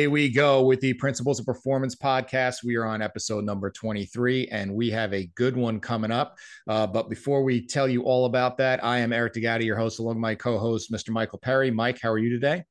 [0.00, 2.64] Away we go with the Principles of Performance podcast.
[2.64, 6.38] We are on episode number 23, and we have a good one coming up.
[6.66, 9.98] Uh, but before we tell you all about that, I am Eric D'Agati, your host,
[9.98, 11.10] along with my co host, Mr.
[11.10, 11.70] Michael Perry.
[11.70, 12.64] Mike, how are you today?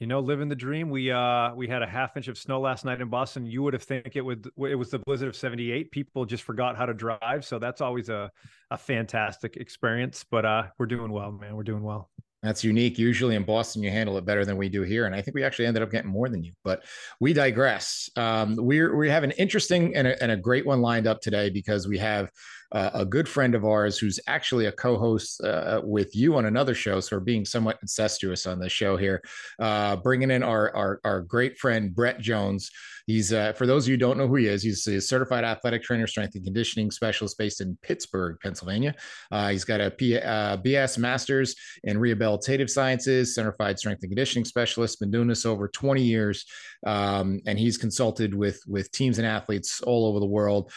[0.00, 0.88] You know, living the dream.
[0.88, 3.44] We uh we had a half inch of snow last night in Boston.
[3.44, 5.90] You would have think it would it was the blizzard of 78.
[5.90, 7.44] People just forgot how to drive.
[7.44, 8.30] So that's always a
[8.70, 10.24] a fantastic experience.
[10.24, 11.54] But uh we're doing well, man.
[11.54, 12.10] We're doing well.
[12.42, 12.98] That's unique.
[12.98, 15.44] Usually in Boston, you handle it better than we do here, and I think we
[15.44, 16.52] actually ended up getting more than you.
[16.64, 16.82] But
[17.20, 18.10] we digress.
[18.16, 21.50] Um, we're we have an interesting and a, and a great one lined up today
[21.50, 22.30] because we have
[22.72, 26.74] uh, a good friend of ours who's actually a co-host uh, with you on another
[26.74, 27.00] show.
[27.00, 29.22] So we're being somewhat incestuous on this show here,
[29.58, 32.70] uh, bringing in our, our, our great friend Brett Jones.
[33.12, 34.62] He's uh, for those of you who don't know who he is.
[34.62, 38.94] He's a certified athletic trainer, strength and conditioning specialist based in Pittsburgh, Pennsylvania.
[39.30, 41.54] Uh, he's got a P, uh, BS Masters
[41.84, 44.98] in Rehabilitative Sciences, certified strength and conditioning specialist.
[44.98, 46.46] Been doing this over 20 years,
[46.86, 50.72] um, and he's consulted with with teams and athletes all over the world.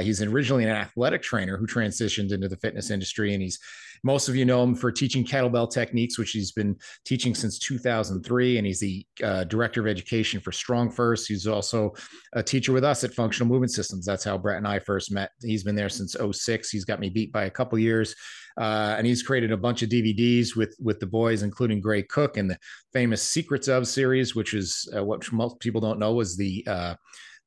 [0.00, 3.34] he's originally an athletic trainer who transitioned into the fitness industry.
[3.34, 3.58] And he's
[4.04, 8.58] most of you know him for teaching kettlebell techniques, which he's been teaching since 2003.
[8.58, 11.26] And he's the uh, director of education for StrongFirst.
[11.26, 11.94] He's also
[12.34, 14.04] a teacher with us at Functional Movement Systems.
[14.04, 15.30] That's how Brett and I first met.
[15.42, 16.70] He's been there since 06.
[16.70, 18.14] He's got me beat by a couple years.
[18.56, 22.36] Uh, and he's created a bunch of DVDs with with the boys, including Gray Cook
[22.36, 22.58] and the
[22.92, 26.94] famous Secrets of series, which is uh, what most people don't know was the uh,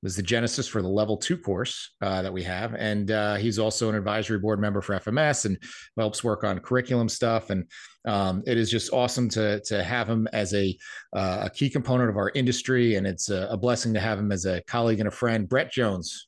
[0.04, 2.76] was the genesis for the level two course uh, that we have.
[2.76, 5.58] And uh, he's also an advisory board member for FMS and
[5.98, 7.50] helps work on curriculum stuff.
[7.50, 7.66] And
[8.06, 10.78] um, it is just awesome to, to have him as a,
[11.14, 12.96] uh, a key component of our industry.
[12.96, 15.50] And it's a, a, blessing to have him as a colleague and a friend.
[15.50, 16.28] Brett Jones.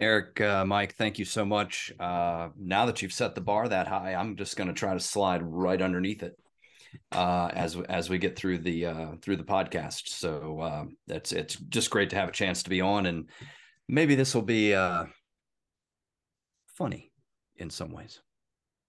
[0.00, 1.92] Eric, uh, Mike, thank you so much.
[2.00, 5.00] Uh, now that you've set the bar that high, I'm just going to try to
[5.00, 6.39] slide right underneath it
[7.12, 10.08] uh, as as we get through the uh, through the podcast.
[10.08, 13.28] So uh, that's it's just great to have a chance to be on, and
[13.88, 15.04] maybe this will be uh,
[16.76, 17.12] funny
[17.56, 18.20] in some ways.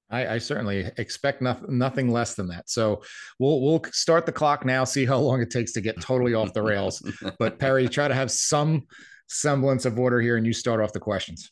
[0.09, 2.69] I, I, certainly expect nothing nothing less than that.
[2.69, 3.01] So
[3.39, 4.83] we'll we'll start the clock now.
[4.83, 7.01] See how long it takes to get totally off the rails.
[7.39, 8.87] But Perry, try to have some
[9.27, 11.49] semblance of order here, and you start off the questions.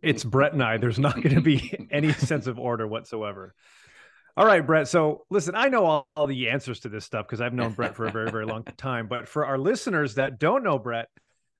[0.00, 0.78] It's Brett and I.
[0.78, 3.54] There's not going to be any sense of order whatsoever.
[4.38, 4.86] All right, Brett.
[4.86, 7.96] So listen, I know all, all the answers to this stuff because I've known Brett
[7.96, 9.08] for a very, very long time.
[9.08, 11.08] But for our listeners that don't know Brett,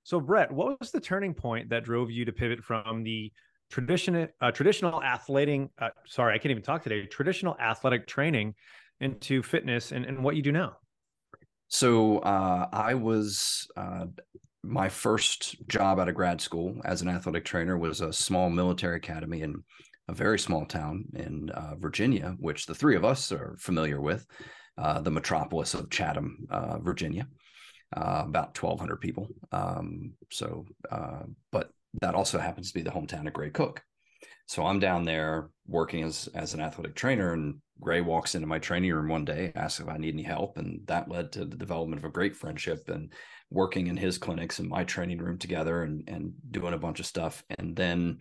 [0.03, 3.33] so Brett, what was the turning point that drove you to pivot from the
[3.69, 8.55] traditional uh, traditional athletic uh, sorry, I can't even talk today, traditional athletic training
[9.01, 10.77] into fitness and, and what you do now?
[11.67, 14.05] So uh, I was uh,
[14.63, 18.95] my first job out of grad school as an athletic trainer was a small military
[18.95, 19.65] academy in
[20.09, 24.25] a very small town in uh, Virginia, which the three of us are familiar with,
[24.77, 27.27] uh, the metropolis of Chatham, uh, Virginia,
[27.95, 29.27] uh, about 1,200 people.
[29.51, 31.69] Um, so, uh, but
[32.01, 33.83] that also happens to be the hometown of Gray Cook.
[34.47, 38.57] So I'm down there working as as an athletic trainer, and Gray walks into my
[38.57, 41.55] training room one day, asks if I need any help, and that led to the
[41.55, 43.13] development of a great friendship and
[43.51, 47.05] working in his clinics and my training room together, and and doing a bunch of
[47.05, 47.43] stuff.
[47.59, 48.19] And then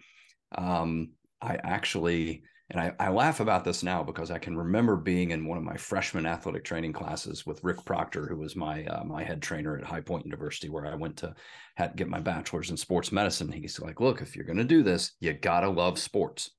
[0.56, 5.30] um, I actually, and I, I, laugh about this now because I can remember being
[5.30, 9.04] in one of my freshman athletic training classes with Rick Proctor, who was my uh,
[9.04, 11.34] my head trainer at High Point University, where I went to
[11.76, 13.52] had, get my bachelor's in sports medicine.
[13.52, 16.50] He's like, "Look, if you're going to do this, you gotta love sports."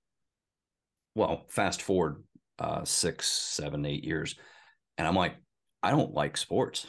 [1.15, 2.23] Well, fast forward
[2.59, 4.35] uh, six, seven, eight years,
[4.97, 5.35] and I'm like,
[5.83, 6.87] I don't like sports.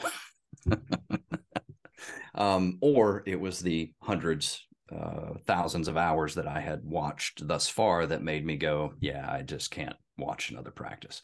[2.35, 7.69] um, or it was the hundreds uh, thousands of hours that I had watched thus
[7.69, 11.23] far that made me go, yeah, I just can't watch another practice.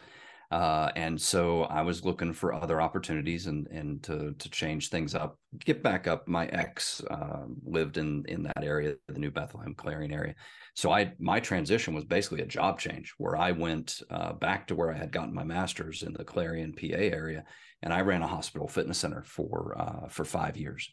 [0.51, 5.15] Uh, and so I was looking for other opportunities and and to to change things
[5.15, 6.29] up, get back up.
[6.29, 10.35] My ex uh, lived in in that area, the New Bethlehem Clarion area.
[10.75, 14.77] So I my transition was basically a job change where I went uh, back to
[14.77, 17.45] where I had gotten my master's in the Clarion, PA area,
[17.83, 20.93] and I ran a hospital fitness center for uh, for five years.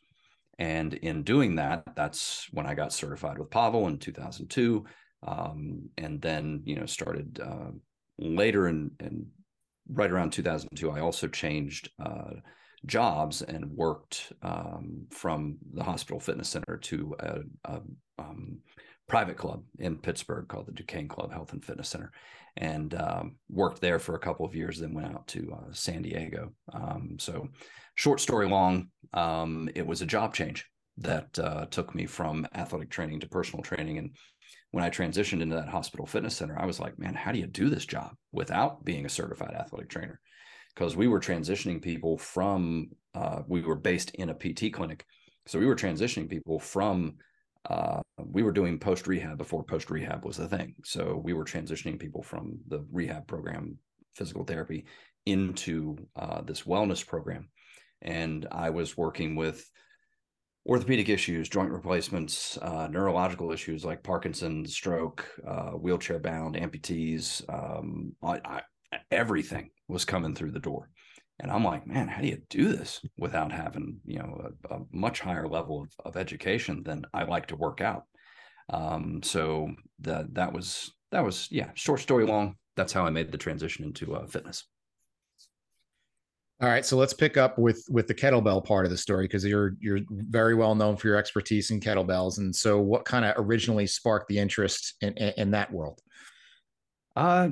[0.60, 4.86] And in doing that, that's when I got certified with Pavel in 2002,
[5.26, 7.72] um, and then you know started uh,
[8.20, 9.28] later in, in
[9.90, 12.36] right around 2002, I also changed uh,
[12.86, 17.82] jobs and worked um, from the hospital fitness center to a, a
[18.20, 18.60] um,
[19.08, 22.12] private club in Pittsburgh called the Duquesne Club Health and Fitness Center,
[22.58, 24.80] and um, worked there for a couple of years.
[24.80, 26.52] Then went out to uh, San Diego.
[26.72, 27.48] Um, so,
[27.96, 30.66] short story long, um, it was a job change
[30.98, 34.12] that uh, took me from athletic training to personal training and
[34.74, 37.46] when I transitioned into that hospital fitness center, I was like, man, how do you
[37.46, 40.20] do this job without being a certified athletic trainer?
[40.74, 45.06] Because we were transitioning people from, uh, we were based in a PT clinic.
[45.46, 47.18] So we were transitioning people from,
[47.70, 50.74] uh, we were doing post rehab before post rehab was a thing.
[50.84, 53.78] So we were transitioning people from the rehab program,
[54.16, 54.86] physical therapy,
[55.28, 57.48] into uh, this wellness program.
[58.04, 59.68] And I was working with
[60.66, 68.14] orthopedic issues, joint replacements, uh, neurological issues like Parkinson's, stroke, uh, wheelchair bound, amputees, um,
[68.24, 68.62] I, I,
[69.12, 70.90] everything was coming through the door.
[71.40, 74.80] And I'm like, man, how do you do this without having, you know, a, a
[74.92, 78.04] much higher level of, of, education than I like to work out?
[78.70, 82.56] Um, so that that was that was yeah, short story long.
[82.76, 84.66] That's how I made the transition into uh, fitness.
[86.62, 89.44] All right, so let's pick up with with the kettlebell part of the story because
[89.44, 93.34] you're you're very well known for your expertise in kettlebells, and so what kind of
[93.38, 96.00] originally sparked the interest in, in, in that world?
[97.16, 97.50] Uh,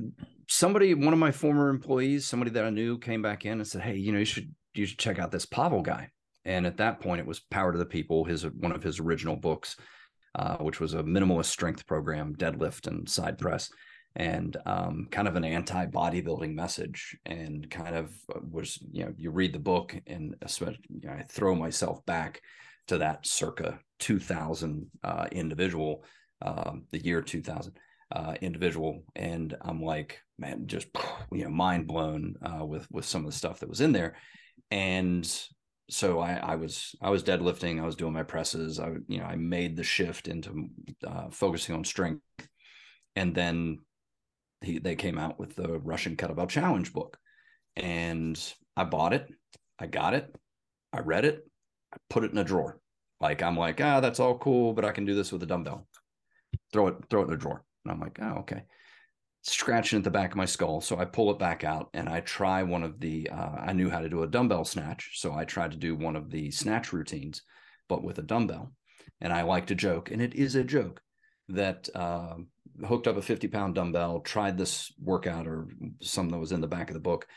[0.48, 3.82] somebody, one of my former employees, somebody that I knew, came back in and said,
[3.82, 6.10] "Hey, you know, you should you should check out this Pavel guy."
[6.46, 9.36] And at that point, it was Power to the People, his one of his original
[9.36, 9.76] books,
[10.36, 13.70] uh, which was a minimalist strength program, deadlift and side press
[14.16, 19.14] and um, kind of an anti bodybuilding message and kind of uh, was you know
[19.18, 22.42] you read the book and you know, I throw myself back
[22.88, 26.04] to that circa 2000 uh, individual
[26.42, 27.74] um, the year 2000
[28.12, 30.88] uh, individual and I'm like man just
[31.32, 34.16] you know mind blown uh, with with some of the stuff that was in there.
[34.72, 35.30] And
[35.90, 39.26] so I, I was I was deadlifting I was doing my presses I you know
[39.26, 40.70] I made the shift into
[41.08, 42.22] uh, focusing on strength.
[43.16, 43.80] And then
[44.62, 47.18] he, they came out with the Russian Kettlebell Challenge book.
[47.76, 48.40] And
[48.76, 49.28] I bought it.
[49.80, 50.34] I got it.
[50.94, 51.48] I read it.
[51.94, 52.80] I put it in a drawer.
[53.20, 55.88] Like I'm like, ah, that's all cool, but I can do this with a dumbbell.
[56.74, 57.64] Throw it, throw it in a drawer.
[57.86, 58.64] And I'm like, oh, okay.
[59.44, 60.82] Scratching at the back of my skull.
[60.82, 63.90] So I pull it back out and I try one of the uh, I knew
[63.90, 65.20] how to do a dumbbell snatch.
[65.20, 67.42] So I tried to do one of the snatch routines,
[67.90, 68.74] but with a dumbbell.
[69.20, 71.02] And I like to joke, and it is a joke
[71.50, 72.36] that uh,
[72.86, 75.68] hooked up a 50 pound dumbbell, tried this workout or
[76.02, 77.28] something that was in the back of the book.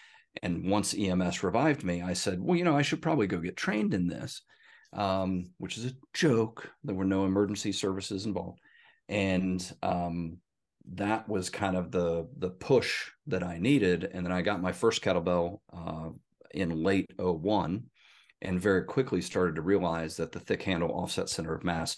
[0.43, 3.57] And once EMS revived me, I said, well, you know, I should probably go get
[3.57, 4.43] trained in this,
[4.93, 6.71] um, which is a joke.
[6.83, 8.61] There were no emergency services involved.
[9.09, 10.39] And um,
[10.93, 14.11] that was kind of the the push that I needed.
[14.13, 16.11] And then I got my first kettlebell uh,
[16.53, 17.85] in late 01
[18.43, 21.97] and very quickly started to realize that the thick handle offset center of mass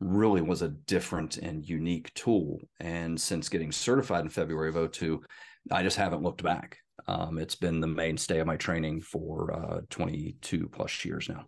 [0.00, 2.60] really was a different and unique tool.
[2.80, 5.22] And since getting certified in February of 02,
[5.70, 6.78] I just haven't looked back.
[7.06, 11.46] Um, it's been the mainstay of my training for uh, 22 plus years now.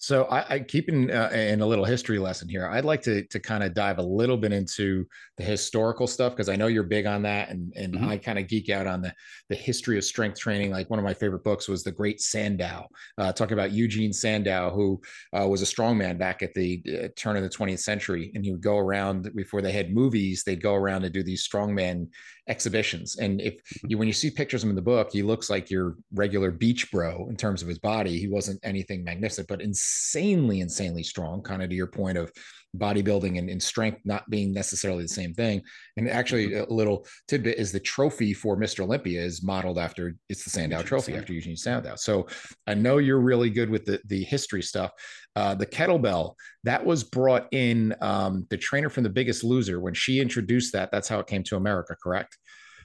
[0.00, 2.68] So I, I keeping uh, in a little history lesson here.
[2.68, 5.04] I'd like to to kind of dive a little bit into
[5.36, 8.08] the historical stuff because I know you're big on that, and and mm-hmm.
[8.08, 9.12] I kind of geek out on the
[9.48, 10.70] the history of strength training.
[10.70, 12.86] Like one of my favorite books was The Great Sandow,
[13.18, 15.00] uh, talking about Eugene Sandow, who
[15.36, 18.52] uh, was a strongman back at the uh, turn of the 20th century, and he
[18.52, 20.44] would go around before they had movies.
[20.44, 22.06] They'd go around and do these strongman
[22.48, 23.16] exhibitions.
[23.16, 23.86] And if mm-hmm.
[23.90, 26.50] you, when you see pictures of him in the book, he looks like your regular
[26.50, 28.18] beach bro in terms of his body.
[28.18, 32.32] He wasn't anything magnificent, but insanely, insanely strong, kind of to your point of
[32.76, 35.62] bodybuilding and, and strength not being necessarily the same thing.
[35.96, 36.70] And actually, mm-hmm.
[36.70, 38.80] a little tidbit is the trophy for Mr.
[38.80, 41.94] Olympia is modeled after it's the Sandow Trophy after Eugene Sandow.
[41.96, 42.26] So
[42.66, 44.92] I know you're really good with the the history stuff.
[45.36, 46.34] Uh, the kettlebell
[46.64, 50.90] that was brought in um, the trainer from The Biggest Loser when she introduced that.
[50.90, 52.36] That's how it came to America, correct?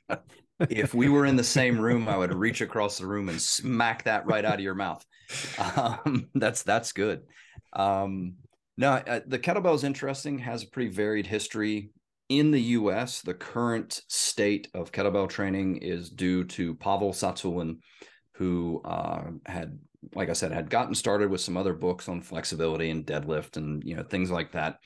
[0.69, 4.03] if we were in the same room, I would reach across the room and smack
[4.03, 5.03] that right out of your mouth.
[5.75, 7.23] Um, that's that's good.
[7.71, 8.35] Um,
[8.77, 10.39] no, uh, the kettlebell is interesting.
[10.39, 11.91] Has a pretty varied history.
[12.29, 17.79] in the US, the current state of kettlebell training is due to Pavel Tsatsouline,
[18.35, 19.77] who uh, had,
[20.15, 23.83] like I said, had gotten started with some other books on flexibility and deadlift and
[23.83, 24.77] you know things like that.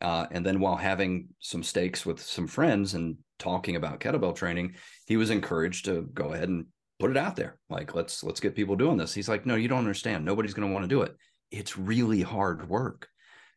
[0.00, 4.74] Uh, and then while having some steaks with some friends and talking about kettlebell training,
[5.06, 6.66] he was encouraged to go ahead and
[6.98, 7.58] put it out there.
[7.68, 9.14] Like let's let's get people doing this.
[9.14, 10.24] He's like, no, you don't understand.
[10.24, 11.16] Nobody's going to want to do it.
[11.52, 13.08] It's really hard work,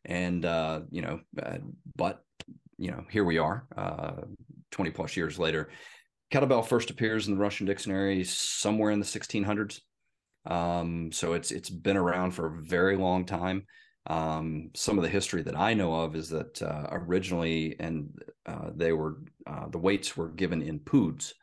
[0.04, 1.58] and uh, you know, uh,
[1.96, 2.22] but
[2.78, 4.22] you know, here we are, uh,
[4.70, 5.70] 20 plus years later.
[6.30, 9.80] Kettlebell first appears in the Russian dictionary somewhere in the 1600s.
[10.44, 13.64] Um, so it's it's been around for a very long time.
[14.08, 18.10] Um, some of the history that I know of is that uh, originally, and
[18.44, 21.34] uh, they were uh, the weights were given in poods.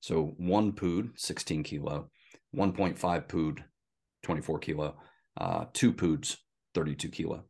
[0.00, 2.10] So one pood, 16 kilo,
[2.56, 3.64] 1.5 pood,
[4.24, 4.96] 24 kilo,
[5.36, 6.38] uh, two poods,
[6.74, 7.44] 32 kilo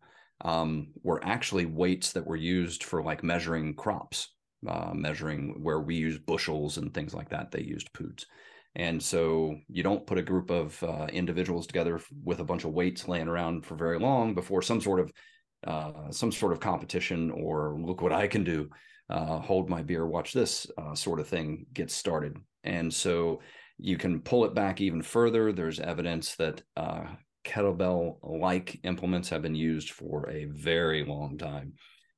[0.44, 4.34] um, were actually weights that were used for like measuring crops,
[4.68, 7.50] uh, measuring where we use bushels and things like that.
[7.50, 8.26] They used poods.
[8.74, 12.72] And so you don't put a group of uh, individuals together with a bunch of
[12.72, 15.12] weights laying around for very long before some sort of
[15.64, 18.68] uh, some sort of competition or look what I can do,
[19.08, 22.36] uh, hold my beer, watch this uh, sort of thing gets started.
[22.64, 23.42] And so
[23.78, 25.52] you can pull it back even further.
[25.52, 27.04] There's evidence that uh,
[27.44, 31.74] kettlebell like implements have been used for a very long time,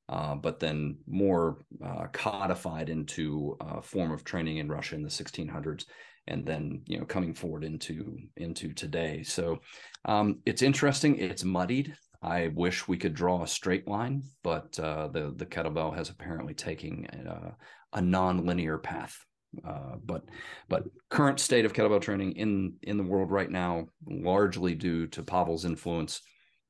[0.08, 5.08] uh, but then more uh, codified into a form of training in Russia in the
[5.08, 5.84] 1600s.
[6.26, 9.22] And then, you know, coming forward into into today.
[9.22, 9.60] So
[10.06, 11.18] um, it's interesting.
[11.18, 11.94] It's muddied.
[12.22, 16.54] I wish we could draw a straight line, but uh, the the kettlebell has apparently
[16.54, 19.22] taken a, a non-linear path
[19.66, 20.24] uh, but
[20.68, 25.22] but current state of kettlebell training in in the world right now, largely due to
[25.22, 26.20] Pavel's influence,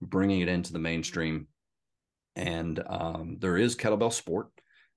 [0.00, 1.47] bringing it into the mainstream.
[2.37, 4.49] And um, there is kettlebell sport.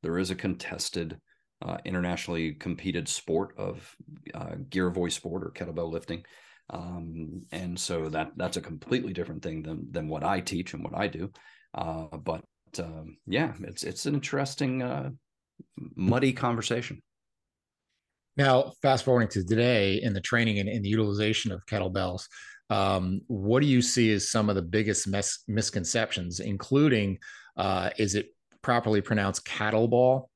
[0.01, 1.19] There is a contested,
[1.61, 3.95] uh, internationally competed sport of
[4.33, 6.23] uh, girevoy sport or kettlebell lifting.
[6.69, 10.83] Um, and so that that's a completely different thing than than what I teach and
[10.83, 11.31] what I do.
[11.73, 12.43] Uh, but
[12.79, 15.11] um, yeah, it's it's an interesting, uh,
[15.95, 17.01] muddy conversation.
[18.37, 22.27] Now, fast forwarding to today in the training and in the utilization of kettlebells,
[22.69, 27.17] um, what do you see as some of the biggest mes- misconceptions, including
[27.55, 28.27] uh, is it
[28.61, 30.27] properly pronounced cattleball?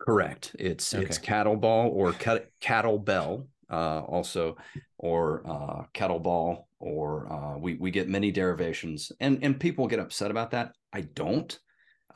[0.00, 0.56] Correct.
[0.58, 1.04] It's okay.
[1.04, 4.56] it's cattleball or cat- cattlebell, uh, also,
[4.98, 10.32] or uh, kettleball, or uh, we we get many derivations, and and people get upset
[10.32, 10.72] about that.
[10.92, 11.56] I don't.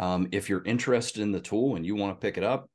[0.01, 2.69] Um, if you're interested in the tool and you want to pick it up,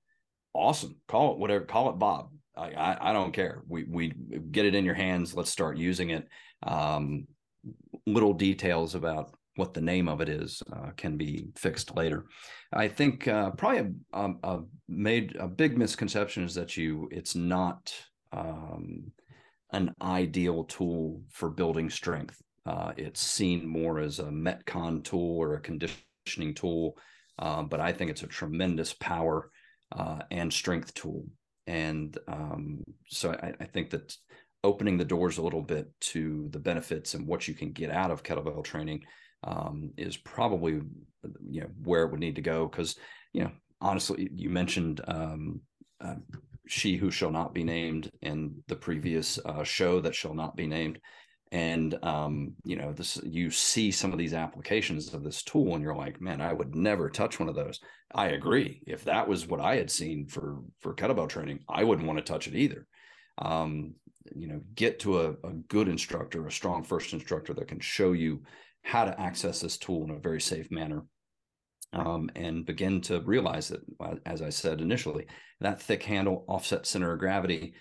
[0.53, 0.95] awesome.
[1.07, 1.65] Call it whatever.
[1.65, 2.29] Call it Bob.
[2.55, 3.63] I, I, I don't care.
[3.67, 4.13] We we
[4.51, 5.33] get it in your hands.
[5.33, 6.27] Let's start using it.
[6.63, 7.27] Um,
[8.05, 12.25] little details about what the name of it is uh, can be fixed later.
[12.73, 17.93] I think uh, probably a, a, made a big misconception is that you it's not
[18.31, 19.11] um,
[19.73, 22.41] an ideal tool for building strength.
[22.65, 26.97] Uh, it's seen more as a metcon tool or a conditioning tool,
[27.39, 29.50] uh, but I think it's a tremendous power
[29.91, 31.25] uh, and strength tool.
[31.67, 34.15] And um, so I, I, think that
[34.63, 38.11] opening the doors a little bit to the benefits and what you can get out
[38.11, 39.03] of kettlebell training
[39.43, 40.81] um, is probably
[41.47, 42.95] you know where it would need to go because
[43.33, 45.61] you know honestly you mentioned um,
[45.99, 46.15] uh,
[46.67, 50.67] she who shall not be named in the previous uh, show that shall not be
[50.67, 50.99] named
[51.51, 55.83] and um, you know this you see some of these applications of this tool and
[55.83, 57.79] you're like man i would never touch one of those.
[58.13, 58.81] I agree.
[58.87, 62.25] If that was what i had seen for for kettlebell training i wouldn't want to
[62.25, 62.87] touch it either.
[63.37, 63.95] Um,
[64.35, 68.41] you know get to a, a good instructor a StrongFirst instructor that can show you
[68.83, 71.03] how to access this tool in a very safe manner
[71.93, 73.81] um, and begin to realize that
[74.25, 75.25] as i said initially
[75.59, 77.73] that thick handle offset center of gravity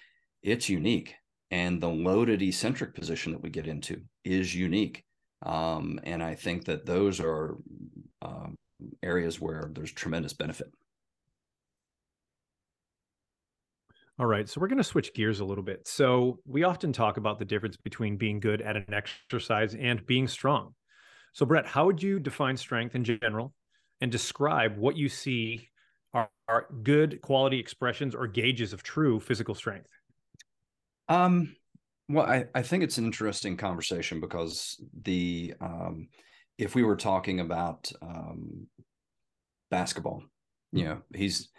[0.43, 1.15] it's unique
[1.51, 5.05] and the loaded eccentric position that we get into is unique.
[5.43, 7.57] Um, and I think that those are
[8.23, 8.57] um,
[9.03, 10.73] areas where there's tremendous benefit.
[14.19, 15.89] All right, so we're going to switch gears a little bit.
[15.89, 20.29] So we often talk about the difference between being good at an exercise and being
[20.29, 20.75] strong.
[21.33, 23.55] So Brett, how would you define strength in general
[24.03, 25.71] and describe what you see
[26.13, 29.91] are, are good quality expressions or gauges of true physical strength?
[31.11, 31.57] Um,
[32.09, 36.09] well, I, I think it's an interesting conversation because the um,
[36.57, 38.69] if we were talking about um,
[39.71, 40.23] basketball,
[40.73, 41.51] you know, he's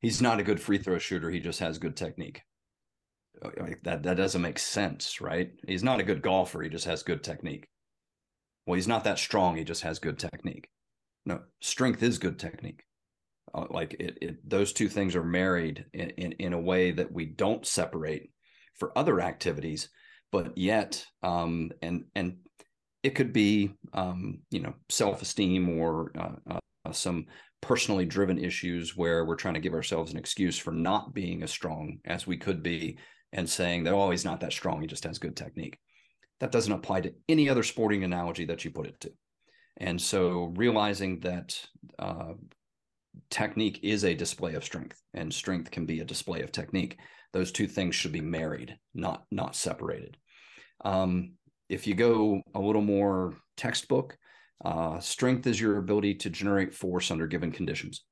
[0.00, 1.30] he's not a good free throw shooter.
[1.30, 2.42] He just has good technique.
[3.44, 3.50] Uh,
[3.82, 5.50] that that doesn't make sense, right?
[5.66, 6.62] He's not a good golfer.
[6.62, 7.68] He just has good technique.
[8.66, 9.56] Well, he's not that strong.
[9.56, 10.68] He just has good technique.
[11.26, 12.84] No, strength is good technique.
[13.52, 17.12] Uh, like it, it, those two things are married in, in, in a way that
[17.12, 18.30] we don't separate
[18.74, 19.88] for other activities,
[20.30, 22.36] but yet, um, and and
[23.02, 27.26] it could be, um, you know, self esteem or uh, uh, some
[27.60, 31.50] personally driven issues where we're trying to give ourselves an excuse for not being as
[31.50, 32.98] strong as we could be,
[33.32, 35.78] and saying that oh he's not that strong, he just has good technique.
[36.40, 39.12] That doesn't apply to any other sporting analogy that you put it to.
[39.76, 41.58] And so realizing that
[41.98, 42.34] uh,
[43.30, 46.98] technique is a display of strength and strength can be a display of technique
[47.32, 50.16] those two things should be married not not separated.
[50.84, 51.34] Um,
[51.68, 54.16] if you go a little more textbook
[54.64, 58.04] uh, strength is your ability to generate force under given conditions.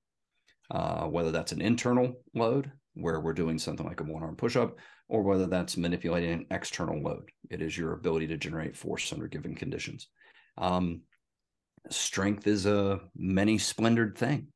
[0.70, 4.56] Uh, whether that's an internal load where we're doing something like a one arm push
[4.56, 4.76] up
[5.08, 9.26] or whether that's manipulating an external load it is your ability to generate force under
[9.26, 10.08] given conditions.
[10.56, 11.02] Um,
[11.90, 14.48] strength is a many splendored thing.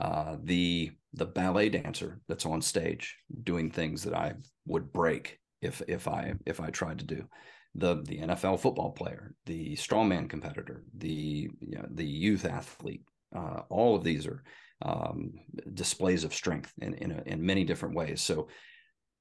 [0.00, 4.34] Uh, the the ballet dancer that's on stage doing things that I
[4.66, 7.26] would break if if I if I tried to do
[7.74, 13.02] the the NFL football player, the strongman competitor, the you know, the youth athlete.
[13.34, 14.44] Uh, all of these are
[14.82, 15.32] um,
[15.72, 18.20] displays of strength in in, a, in many different ways.
[18.20, 18.48] So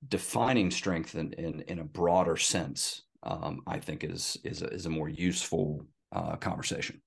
[0.08, 4.86] defining strength in in, in a broader sense, um, I think is is a, is
[4.86, 7.02] a more useful uh, conversation.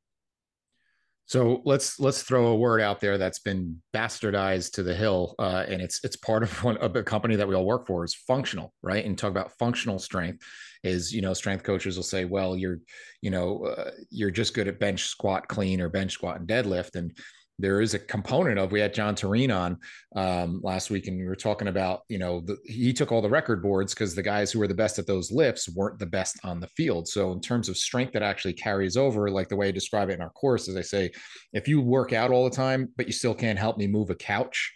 [1.26, 5.64] So let's let's throw a word out there that's been bastardized to the hill, uh,
[5.68, 8.14] and it's it's part of one of a company that we all work for is
[8.14, 9.04] functional, right?
[9.04, 10.44] And talk about functional strength
[10.84, 12.78] is you know strength coaches will say, well, you're
[13.22, 16.94] you know uh, you're just good at bench squat clean or bench squat and deadlift,
[16.94, 17.16] and
[17.58, 19.78] there is a component of we had Jon Torine on
[20.14, 23.30] um, last week, and we were talking about you know the, he took all the
[23.30, 26.38] record boards because the guys who were the best at those lifts weren't the best
[26.44, 27.08] on the field.
[27.08, 30.14] So in terms of strength that actually carries over, like the way I describe it
[30.14, 31.12] in our course, is I say
[31.52, 34.14] if you work out all the time but you still can't help me move a
[34.14, 34.72] couch,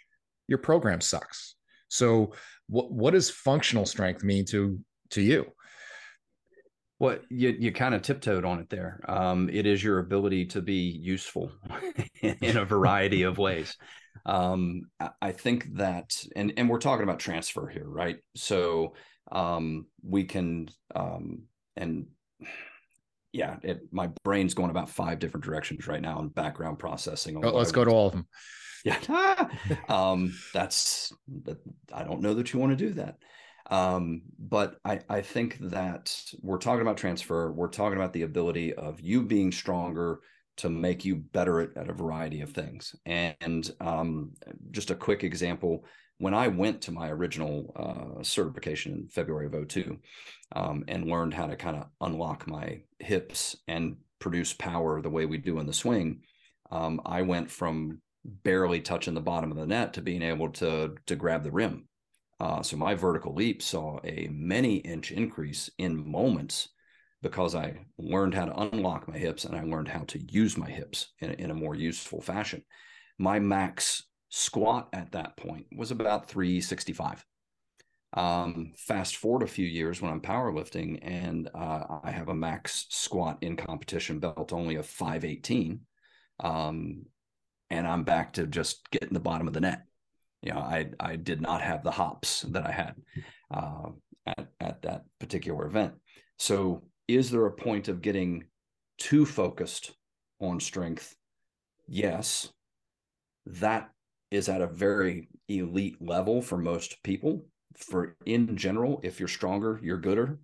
[0.47, 1.55] your program sucks.
[1.89, 2.33] So
[2.67, 4.79] what what does functional strength mean to
[5.11, 5.45] to you?
[7.01, 9.01] Well, you you kind of tiptoed on it there.
[9.07, 11.51] Um, it is your ability to be useful
[12.21, 13.75] in a variety of ways.
[14.23, 14.83] Um,
[15.19, 18.17] I think that, and and we're talking about transfer here, right?
[18.35, 18.93] So
[19.31, 22.05] um, we can, um, and
[23.31, 27.43] yeah, it, my brain's going about five different directions right now in background processing.
[27.43, 28.27] Oh, let's go to all of them.
[28.85, 29.49] Yeah,
[29.89, 31.11] um, that's
[31.45, 31.57] that.
[31.91, 33.17] I don't know that you want to do that.
[33.71, 37.51] Um, but I, I think that we're talking about transfer.
[37.51, 40.19] We're talking about the ability of you being stronger
[40.57, 42.93] to make you better at, at a variety of things.
[43.05, 44.33] And um,
[44.71, 45.85] just a quick example
[46.17, 49.97] when I went to my original uh, certification in February of 02
[50.55, 55.25] um, and learned how to kind of unlock my hips and produce power the way
[55.25, 56.21] we do in the swing,
[56.69, 60.93] um, I went from barely touching the bottom of the net to being able to
[61.07, 61.87] to grab the rim
[62.41, 66.69] uh, so my vertical leap saw a many inch increase in moments
[67.21, 70.67] because I learned how to unlock my hips and I learned how to use my
[70.67, 72.63] hips in, in a more useful fashion.
[73.19, 77.23] My max squat at that point was about 365.
[78.13, 82.87] Um, fast forward a few years when I'm powerlifting and uh, I have a max
[82.89, 85.81] squat in competition belt only of 518.
[86.39, 87.03] Um,
[87.69, 89.85] and I'm back to just getting the bottom of the net
[90.41, 92.95] you know, I I did not have the hops that I had
[93.53, 93.89] uh,
[94.25, 95.93] at at that particular event.
[96.37, 98.45] So, is there a point of getting
[98.97, 99.91] too focused
[100.39, 101.15] on strength?
[101.87, 102.51] Yes,
[103.45, 103.89] that
[104.31, 107.45] is at a very elite level for most people.
[107.77, 110.39] For in general, if you're stronger, you're gooder,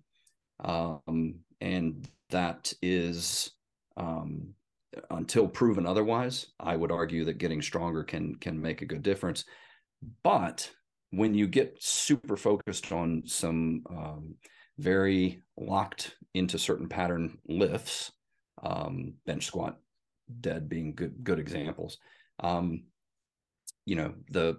[0.60, 3.50] um, and that is
[3.96, 4.54] um,
[5.10, 6.46] until proven otherwise.
[6.60, 9.44] I would argue that getting stronger can can make a good difference.
[10.22, 10.70] But
[11.10, 14.34] when you get super focused on some um,
[14.78, 18.12] very locked into certain pattern lifts,
[18.62, 19.78] um, bench squat,
[20.40, 21.98] dead being good good examples.
[22.40, 22.84] Um,
[23.86, 24.58] you know, the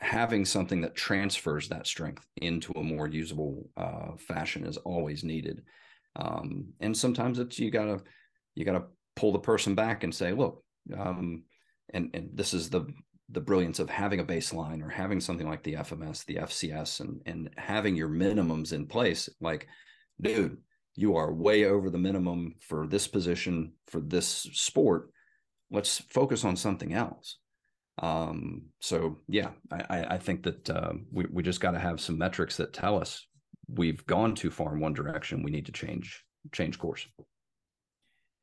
[0.00, 5.62] having something that transfers that strength into a more usable uh, fashion is always needed.
[6.16, 8.00] Um, and sometimes it's you gotta
[8.54, 8.84] you gotta
[9.16, 10.62] pull the person back and say, look,
[10.96, 11.44] um,
[11.92, 12.86] and and this is the
[13.32, 17.20] the brilliance of having a baseline or having something like the FMS, the FCS, and
[17.26, 19.28] and having your minimums in place.
[19.40, 19.68] Like,
[20.20, 20.58] dude,
[20.96, 25.10] you are way over the minimum for this position for this sport.
[25.70, 27.38] Let's focus on something else.
[28.02, 32.18] Um, so yeah, I, I think that uh, we we just got to have some
[32.18, 33.26] metrics that tell us
[33.68, 35.42] we've gone too far in one direction.
[35.42, 37.06] We need to change change course.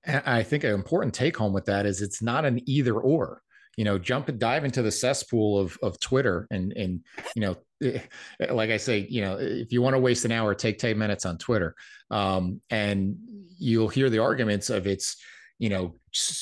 [0.06, 3.42] I think an important take home with that is it's not an either or
[3.78, 7.02] you know, jump and dive into the cesspool of of Twitter and and
[7.36, 7.56] you know,
[8.50, 11.26] like I say, you know, if you want to waste an hour, take 10 minutes
[11.26, 11.76] on Twitter.
[12.10, 13.16] Um, and
[13.58, 15.18] you'll hear the arguments of it's,
[15.60, 15.96] you know,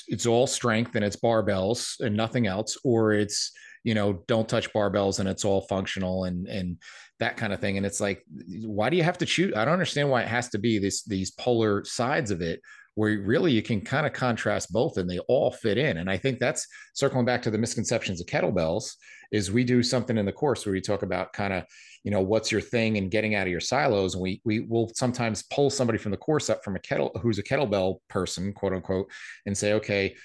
[0.07, 3.51] it's all strength and it's barbells and nothing else, or it's,
[3.83, 6.77] you know, don't touch barbells and it's all functional and and
[7.19, 7.77] that kind of thing.
[7.77, 8.23] And it's like,
[8.63, 9.53] why do you have to choose?
[9.55, 12.61] I don't understand why it has to be this these polar sides of it
[12.95, 15.97] where really you can kind of contrast both and they all fit in.
[15.97, 18.91] And I think that's circling back to the misconceptions of kettlebells
[19.31, 21.65] is we do something in the course where we talk about kind of,
[22.03, 24.15] you know, what's your thing and getting out of your silos.
[24.15, 27.37] And we we will sometimes pull somebody from the course up from a kettle who's
[27.37, 29.11] a kettlebell person, quote unquote,
[29.45, 30.15] and say, okay,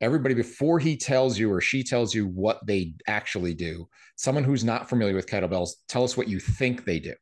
[0.00, 4.64] everybody before he tells you or she tells you what they actually do, someone who's
[4.64, 7.14] not familiar with kettlebells, tell us what you think they do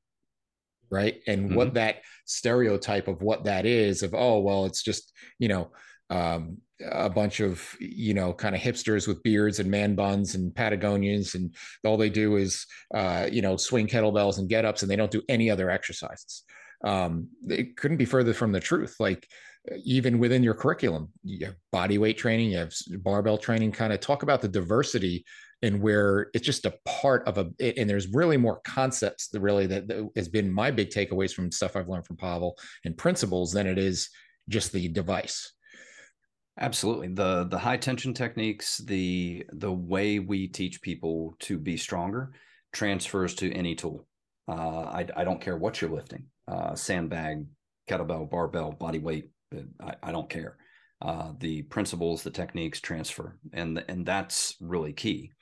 [0.91, 1.21] right?
[1.27, 1.57] And mm-hmm.
[1.57, 5.71] what that stereotype of what that is of oh well it's just you know
[6.11, 10.55] um, a bunch of you know kind of hipsters with beards and man buns and
[10.55, 14.91] patagonians and all they do is uh, you know swing kettlebells and get ups and
[14.91, 16.43] they don't do any other exercises.
[16.85, 18.97] Um, it couldn't be further from the truth.
[19.01, 19.27] Like
[19.85, 23.73] even within your curriculum you have body weight training you have barbell training.
[23.73, 25.25] Kind of talk about the diversity
[25.63, 29.67] and where it's just a part of a and there's really more concepts that really
[29.67, 33.53] that, that, has been my big takeaways from stuff i've learned from pavel and principles
[33.53, 34.11] than it is
[34.49, 35.53] just the device.
[36.59, 37.09] Absolutely.
[37.09, 42.33] The the high tension techniques the the way we teach people to be stronger
[42.73, 44.07] transfers to any tool.
[44.49, 47.47] Uh, I, I don't care what you're lifting uh, sandbag
[47.91, 49.31] kettlebell barbell body weight
[49.81, 50.57] I, I don't care.
[51.03, 55.33] Uh, the principles the techniques transfer and and that's really key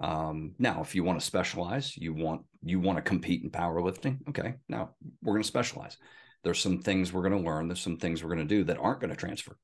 [0.00, 4.18] um, now, if you want to specialize, you want you want to compete in powerlifting.
[4.30, 4.90] Okay, now
[5.22, 5.98] we're going to specialize.
[6.42, 7.68] There's some things we're going to learn.
[7.68, 9.56] There's some things we're going to do that aren't going to transfer.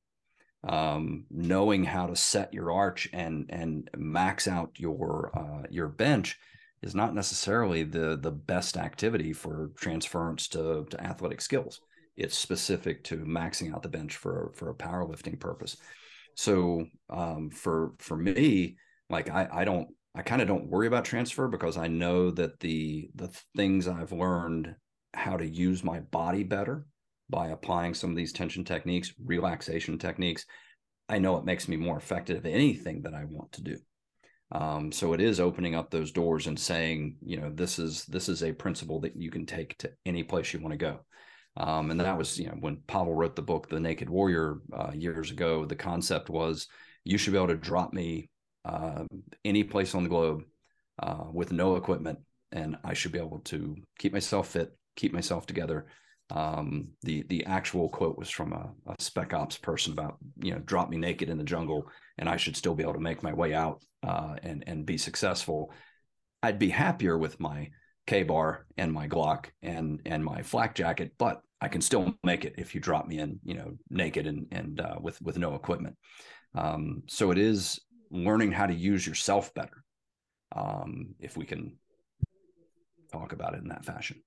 [0.67, 6.37] Um, knowing how to set your arch and and max out your uh, your bench
[6.83, 11.81] is not necessarily the the best activity for transference to, to athletic skills.
[12.15, 15.77] It's specific to maxing out the bench for for a powerlifting purpose.
[16.35, 18.77] So um, for for me,
[19.09, 19.87] like I I don't
[20.17, 24.11] I kind of don't worry about transfer because I know that the the things I've
[24.11, 24.73] learned
[25.13, 26.87] how to use my body better
[27.29, 30.45] by applying some of these tension techniques, relaxation techniques,
[31.07, 33.77] I know it makes me more effective at anything that I want to do.
[34.51, 38.27] Um, so it is opening up those doors and saying, you know, this is this
[38.27, 40.99] is a principle that you can take to any place you want to go.
[41.57, 44.91] Um, and that was, you know, when Pavel wrote the book, The Naked Warrior, uh,
[44.95, 45.65] years ago.
[45.65, 46.67] The concept was
[47.03, 48.29] you should be able to drop me
[48.67, 49.05] uh,
[49.45, 50.43] any place on the globe
[50.99, 52.19] uh, with no equipment,
[52.51, 55.87] and I should be able to keep myself fit, keep myself together.
[56.29, 60.59] Um, the the actual quote was from a, a, spec ops person about you know
[60.59, 63.33] drop me naked in the jungle, and I should still be able to make my
[63.33, 65.71] way out uh, and and be successful.
[66.43, 67.69] I'd be happier with my
[68.07, 72.43] K bar and my Glock and and my flak jacket, but I can still make
[72.43, 75.55] it if you drop me in, you know, naked and and uh, with with no
[75.55, 75.95] equipment.
[76.55, 79.83] Um, so it is learning how to use yourself better.
[80.55, 81.77] Um, if we can
[83.11, 84.21] talk about it in that fashion.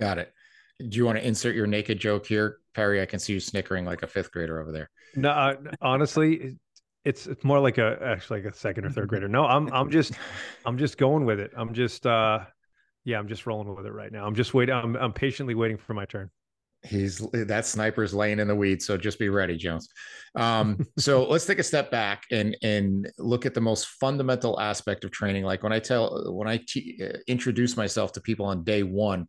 [0.00, 0.32] Got it.
[0.78, 3.02] Do you want to insert your naked joke here, Perry?
[3.02, 4.90] I can see you snickering like a fifth grader over there.
[5.16, 6.56] No, uh, honestly,
[7.04, 9.28] it's it's more like a actually like a second or third grader.
[9.28, 10.12] No, I'm I'm just
[10.64, 11.50] I'm just going with it.
[11.56, 12.40] I'm just uh
[13.04, 14.24] yeah, I'm just rolling with it right now.
[14.24, 14.74] I'm just waiting.
[14.74, 16.30] I'm I'm patiently waiting for my turn
[16.82, 19.88] he's that sniper's laying in the weeds so just be ready jones.
[20.36, 25.04] Um, so let's take a step back and and look at the most fundamental aspect
[25.04, 25.44] of training.
[25.44, 29.26] Like when i tell when i uh, introduce myself to people on day one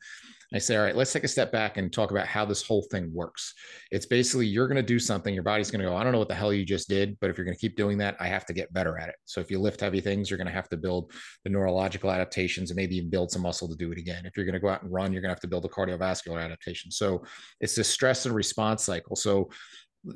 [0.53, 2.81] I say, all right, let's take a step back and talk about how this whole
[2.89, 3.53] thing works.
[3.91, 6.17] It's basically you're going to do something, your body's going to go, I don't know
[6.17, 8.27] what the hell you just did, but if you're going to keep doing that, I
[8.27, 9.15] have to get better at it.
[9.25, 11.11] So if you lift heavy things, you're going to have to build
[11.43, 14.25] the neurological adaptations and maybe even build some muscle to do it again.
[14.25, 15.69] If you're going to go out and run, you're going to have to build a
[15.69, 16.89] cardiovascular adaptation.
[16.89, 17.23] So
[17.61, 19.15] it's this stress and response cycle.
[19.15, 19.49] So,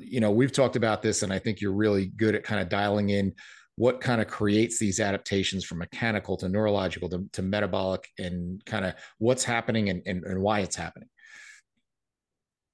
[0.00, 2.68] you know, we've talked about this, and I think you're really good at kind of
[2.68, 3.34] dialing in
[3.76, 8.84] what kind of creates these adaptations from mechanical to neurological to, to metabolic and kind
[8.84, 11.08] of what's happening and, and, and, why it's happening?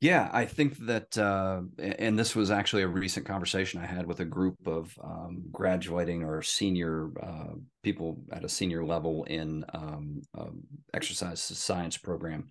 [0.00, 4.20] Yeah i think that uh, and this was actually a recent conversation i had with
[4.20, 10.22] a group of um, graduating or senior uh, people at a senior level in um,
[10.38, 10.62] um,
[10.94, 12.50] exercise science program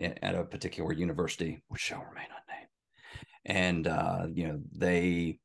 [0.00, 2.68] at a particular university which shall remain unnamed.
[3.44, 5.38] And uh, you know they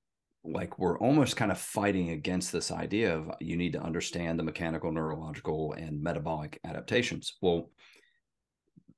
[0.44, 4.44] like we're almost kind of fighting against this idea of you need to understand the
[4.44, 7.38] mechanical, neurological, and metabolic adaptations.
[7.42, 7.70] Well,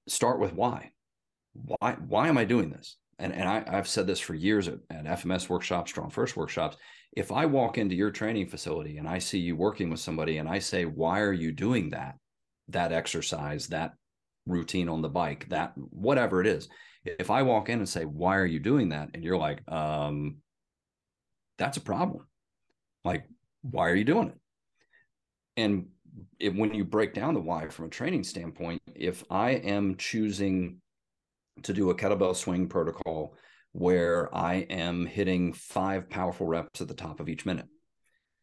[0.08, 0.92] start with why.
[1.54, 2.98] Why why am I doing this?
[3.20, 6.78] and, and I, have said this for years at, at FMS workshops, StrongFirst workshops.
[7.16, 10.50] If I walk into your training facility and I see you working with somebody and
[10.50, 12.16] I say, why are you doing that?
[12.70, 13.94] That exercise, that
[14.46, 16.68] routine on the bike, that whatever it is.
[17.06, 19.12] If I walk in and say, why are you doing that?
[19.14, 20.38] And you're like, um,
[21.58, 22.26] that's a problem.
[23.04, 23.26] Like,
[23.62, 24.38] why are you doing it?
[25.58, 25.88] And
[26.40, 30.82] it, when you break down the why from a training standpoint, if I am choosing
[31.64, 33.36] to do a kettlebell swing protocol
[33.72, 37.68] where I am hitting five powerful reps at the top of each minute.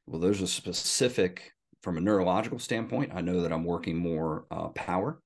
[0.07, 4.69] Well, there's a specific, from a neurological standpoint, I know that I'm working more uh,
[4.69, 5.21] power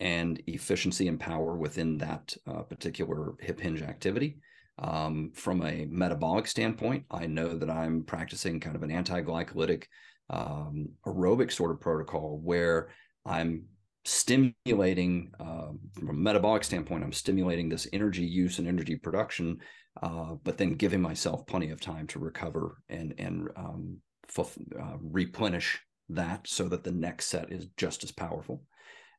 [0.00, 4.38] and efficiency and power within that uh, particular hip hinge activity.
[4.78, 9.84] Um, from a metabolic standpoint, I know that I'm practicing kind of an anti glycolytic
[10.30, 12.88] um, aerobic sort of protocol where
[13.24, 13.66] I'm
[14.04, 19.56] stimulating um, from a metabolic standpoint i'm stimulating this energy use and energy production
[20.02, 23.96] uh, but then giving myself plenty of time to recover and and um,
[24.28, 28.62] f- uh, replenish that so that the next set is just as powerful.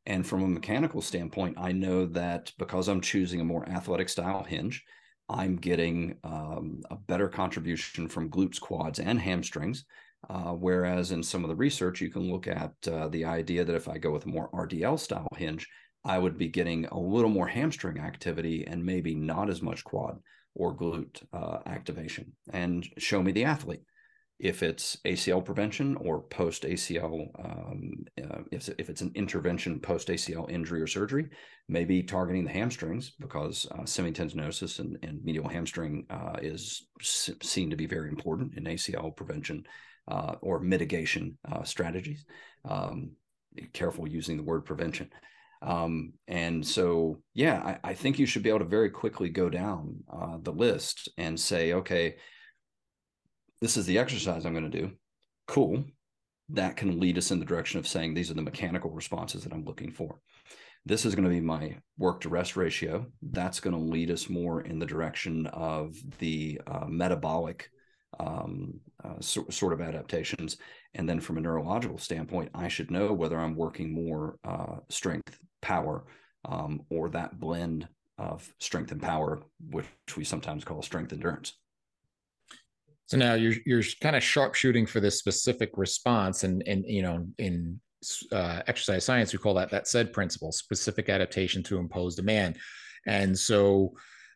[0.04, 4.44] And from a mechanical standpoint i know that because i'm choosing a more athletic style
[4.44, 4.84] hinge
[5.28, 9.84] i'm getting um, a better contribution from glutes quads and hamstrings
[10.28, 13.76] uh, whereas in some of the research, you can look at uh, the idea that
[13.76, 15.68] if I go with a more RDL style hinge,
[16.04, 20.18] I would be getting a little more hamstring activity and maybe not as much quad
[20.54, 22.32] or glute uh, activation.
[22.52, 23.82] And show me the athlete.
[24.38, 30.08] If it's ACL prevention or post ACL, um, uh, if, if it's an intervention post
[30.08, 31.28] ACL injury or surgery,
[31.68, 37.76] maybe targeting the hamstrings because uh, semitendinosus and, and medial hamstring uh, is seen to
[37.76, 39.64] be very important in ACL prevention
[40.08, 42.26] uh, or mitigation uh, strategies.
[42.68, 43.12] Um,
[43.72, 45.10] careful using the word prevention.
[45.62, 49.48] Um, and so, yeah, I, I, think you should be able to very quickly go
[49.48, 52.16] down uh, the list and say, okay,
[53.60, 54.92] this is the exercise I'm going to do.
[55.46, 55.84] Cool.
[56.50, 59.52] That can lead us in the direction of saying these are the mechanical responses that
[59.52, 60.20] I'm looking for.
[60.84, 63.06] This is going to be my work to rest ratio.
[63.20, 67.68] That's going to lead us more in the direction of the uh, metabolic
[68.20, 70.58] um, uh, so, sort of adaptations.
[70.94, 75.38] And then from a neurological standpoint, I should know whether I'm working more uh, strength,
[75.60, 76.04] power,
[76.44, 77.88] um, or that blend
[78.18, 81.54] of strength and power, which we sometimes call strength endurance.
[83.06, 87.26] So now you're you're kind of sharpshooting for this specific response, and and you know
[87.38, 87.80] in
[88.32, 92.58] uh, exercise science we call that that SAID principle, specific adaptation to impose demand,
[93.06, 93.94] and so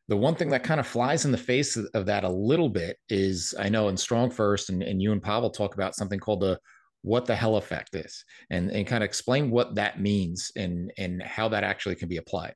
[0.09, 2.97] the one thing that kind of flies in the face of that a little bit
[3.09, 6.59] is I know in StrongFirst and, and you and Pavel talk about something called the
[7.03, 11.23] what the hell effect is and, and kind of explain what that means and, and
[11.23, 12.55] how that actually can be applied.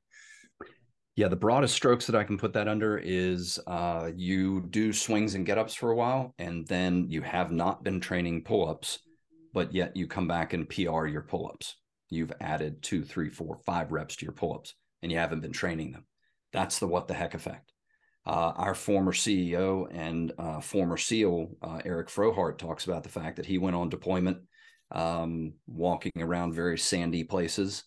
[1.15, 5.35] Yeah, the broadest strokes that I can put that under is uh, you do swings
[5.35, 8.99] and get ups for a while, and then you have not been training pull ups,
[9.53, 11.77] but yet you come back and PR your pull ups.
[12.09, 15.53] You've added two, three, four, five reps to your pull ups, and you haven't been
[15.53, 16.05] training them.
[16.51, 17.71] That's the what the heck effect.
[18.25, 23.37] Uh, our former CEO and uh, former SEAL, uh, Eric Frohardt, talks about the fact
[23.37, 24.39] that he went on deployment,
[24.91, 27.85] um, walking around very sandy places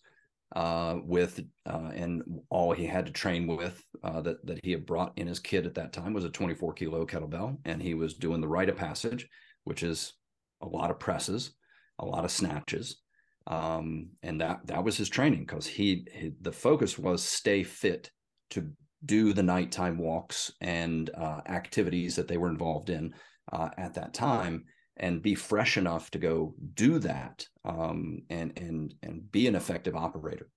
[0.57, 4.87] uh, with, uh, and all he had to train with uh, that, that he had
[4.87, 7.59] brought in his kit at that time was a 24 kilo kettlebell.
[7.65, 9.29] And he was doing the rite of passage,
[9.65, 10.15] which is
[10.63, 11.55] a lot of presses,
[11.99, 13.01] a lot of snatches.
[13.47, 18.11] Um, and that that was his training because he, he the focus was stay fit
[18.51, 18.71] to
[19.05, 23.15] do the nighttime walks and uh, activities that they were involved in
[23.53, 24.65] uh, at that time
[24.99, 29.97] and be fresh enough to go do that um, and and and be an effective
[29.97, 30.49] operator.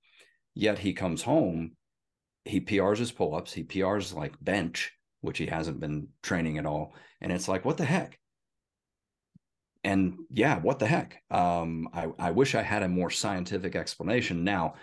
[0.54, 1.74] Yet he comes home,
[2.46, 6.94] he PRs his pull-ups, he PRs like bench, which he hasn't been training at all,
[7.22, 8.20] and it's like what the heck.
[9.84, 11.24] And yeah, what the heck?
[11.32, 14.44] Um, I, I wish I had a more scientific explanation.
[14.44, 14.76] Now,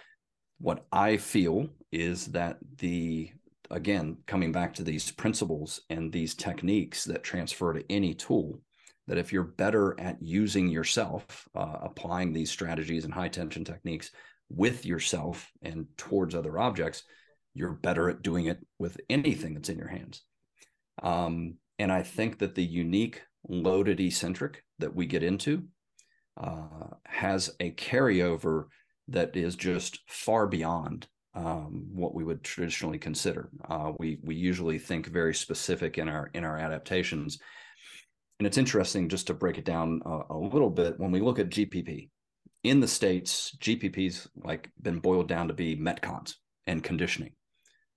[0.59, 3.31] what I feel is that the
[3.71, 8.61] again coming back to these principles and these techniques that transfer to any tool
[9.09, 14.11] that if you're better at using yourself uh, applying these strategies and high tension techniques
[14.49, 17.03] with yourself and towards other objects
[17.55, 20.23] you're better at doing it with anything that's in your hands
[21.03, 25.65] um, and i think that the unique loaded eccentric that we get into
[26.41, 28.67] uh, has a carryover
[29.09, 33.51] that is just far beyond um, what we would traditionally consider.
[33.69, 37.39] Uh, we we usually think very specific in our in our adaptations,
[38.39, 40.99] and it's interesting just to break it down a, a little bit.
[40.99, 42.09] When we look at GPP
[42.63, 46.35] in the states, GPP's like been boiled down to be metcons
[46.67, 47.33] and conditioning.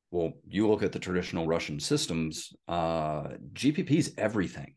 [0.09, 4.75] Well, you look at the traditional Russian systems, uh, is everything.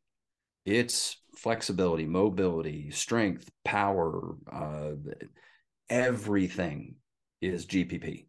[0.65, 4.93] It's flexibility, mobility, strength, power, uh,
[5.89, 6.95] everything
[7.41, 8.27] is GPP.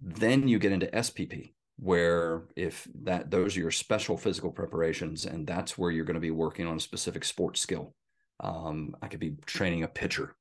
[0.00, 5.46] Then you get into SPP, where if that those are your special physical preparations, and
[5.46, 7.94] that's where you're going to be working on a specific sports skill.
[8.40, 10.36] Um, I could be training a pitcher,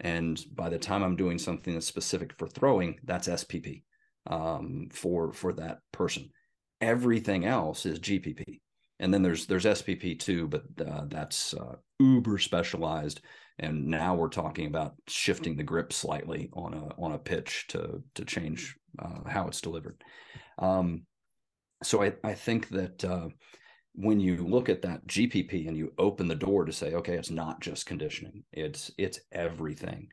[0.00, 3.82] and by the time I'm doing something that's specific for throwing, that's SPP
[4.28, 6.30] um, for for that person.
[6.80, 8.60] Everything else is GPP,
[9.00, 13.20] and then there's there's SPP too, but uh, that's uh, uber specialized
[13.58, 18.02] and now we're talking about shifting the grip slightly on a on a pitch to
[18.14, 20.02] to change uh, how it's delivered.
[20.58, 21.02] Um,
[21.82, 23.28] so I I think that uh,
[23.94, 27.30] when you look at that GPP and you open the door to say, okay, it's
[27.30, 30.08] not just conditioning, it's it's everything.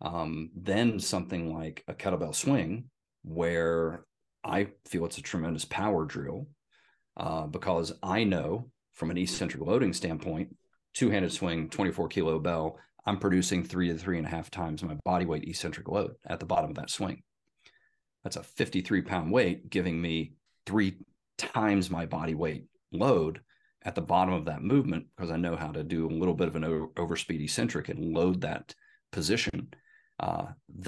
[0.00, 2.90] Um, then something like a kettlebell swing,
[3.22, 4.04] where
[4.44, 6.48] I feel it's a tremendous power drill,
[7.16, 10.54] uh, because I know from an eccentric loading standpoint,
[10.94, 14.96] two-handed swing, 24 kilo bell, I'm producing three to three and a half times my
[15.04, 17.22] body weight eccentric load at the bottom of that swing.
[18.26, 20.32] That's a 53 pound weight giving me
[20.66, 20.96] three
[21.38, 23.40] times my body weight load
[23.84, 26.48] at the bottom of that movement because I know how to do a little bit
[26.48, 28.74] of an over, overspeed eccentric and load that
[29.12, 29.68] position.
[30.18, 30.46] Uh,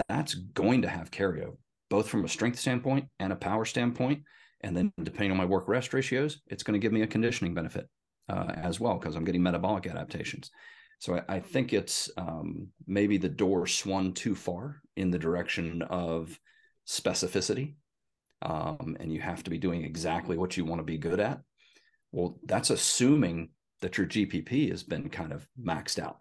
[0.09, 1.57] that's going to have carryover,
[1.88, 4.24] both from a strength standpoint and a power standpoint.
[4.62, 7.55] And then depending on my work rest ratios, it's going to give me a conditioning
[7.55, 7.88] benefit
[8.29, 10.51] uh, as well because I'm getting metabolic adaptations.
[10.98, 15.83] So I, I think it's um, maybe the door swung too far in the direction
[15.83, 16.37] of
[16.88, 17.74] specificity,
[18.42, 21.40] um, and you have to be doing exactly what you want to be good at.
[22.12, 26.18] Well, that's assuming that your GPP has been kind of maxed out.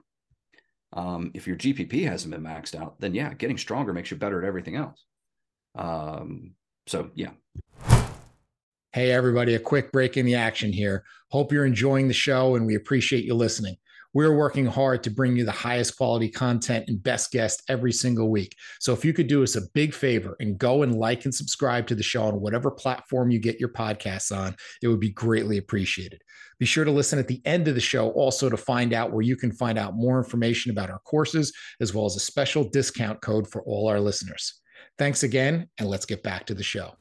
[0.93, 4.41] Um, if your GPP hasn't been maxed out, then yeah, getting stronger makes you better
[4.41, 5.03] at everything else.
[5.75, 6.53] Um,
[6.85, 7.31] so yeah.
[8.93, 11.03] Hey, everybody, a quick break in the action here.
[11.29, 13.77] Hope you're enjoying the show and we appreciate you listening.
[14.17, 18.31] We're working hard to bring you the highest quality content and best guests every single
[18.31, 18.55] week.
[18.79, 21.85] So if you could do us a big favor and go and like and subscribe
[21.85, 25.59] to the show on whatever platform you get your podcasts on, it would be greatly
[25.59, 26.23] appreciated.
[26.57, 29.21] Be sure to listen at the end of the show also to find out where
[29.21, 33.21] you can find out more information about our courses, as well as a special discount
[33.21, 34.61] code for all our listeners.
[34.97, 36.95] Thanks again, and let's get back to the show.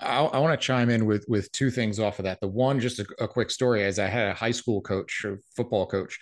[0.00, 2.40] I, I want to chime in with with two things off of that.
[2.40, 5.40] The one, just a, a quick story, as I had a high school coach, or
[5.56, 6.18] football coach,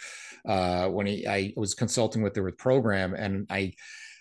[0.46, 3.72] uh, when he I was consulting with the with program, and I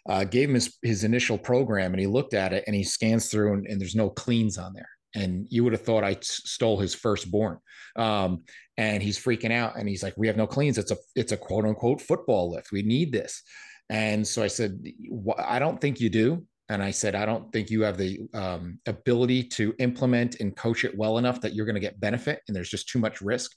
[0.08, 3.30] uh, gave him his, his initial program, and he looked at it, and he scans
[3.30, 4.89] through, and, and there's no cleans on there.
[5.15, 7.58] And you would have thought I stole his firstborn.
[7.96, 8.43] Um,
[8.78, 10.78] and he's freaking out, and he's like, "We have no cleans.
[10.78, 12.72] It's a it's a quote unquote football lift.
[12.72, 13.41] We need this."
[13.89, 14.84] And so I said,
[15.38, 18.80] I don't think you do and I said, I don't think you have the um,
[18.86, 22.56] ability to implement and coach it well enough that you're going to get benefit, and
[22.56, 23.51] there's just too much risk.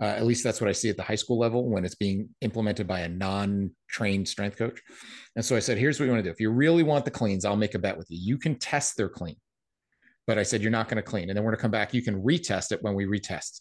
[0.00, 2.28] Uh, at least that's what I see at the high school level when it's being
[2.40, 4.80] implemented by a non-trained strength coach.
[5.36, 6.32] And so I said, here's what you want to do.
[6.32, 8.18] If you really want the cleans, I'll make a bet with you.
[8.20, 9.36] You can test their clean,
[10.26, 11.94] but I said you're not going to clean, and then we're going to come back.
[11.94, 13.60] You can retest it when we retest.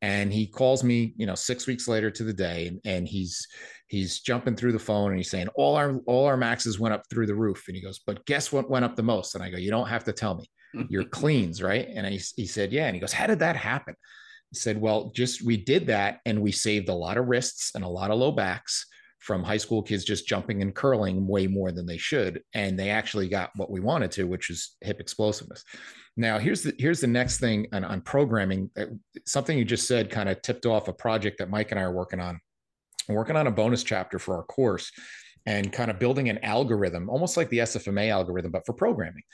[0.00, 3.46] And he calls me, you know, six weeks later to the day, and, and he's
[3.88, 7.02] he's jumping through the phone and he's saying all our all our maxes went up
[7.10, 7.64] through the roof.
[7.66, 9.34] And he goes, but guess what went up the most?
[9.34, 10.48] And I go, you don't have to tell me.
[10.88, 11.88] Your cleans, right?
[11.92, 12.86] And I, he said, yeah.
[12.86, 13.94] And he goes, how did that happen?
[13.98, 17.84] I said, well, just we did that and we saved a lot of wrists and
[17.84, 18.86] a lot of low backs
[19.28, 22.88] from high school kids just jumping and curling way more than they should and they
[22.88, 25.64] actually got what we wanted to which is hip explosiveness.
[26.16, 28.86] Now here's the here's the next thing on, on programming uh,
[29.26, 31.92] something you just said kind of tipped off a project that mike and i are
[31.92, 32.40] working on.
[33.06, 34.90] Working on a bonus chapter for our course
[35.44, 39.24] and kind of building an algorithm almost like the sfma algorithm but for programming.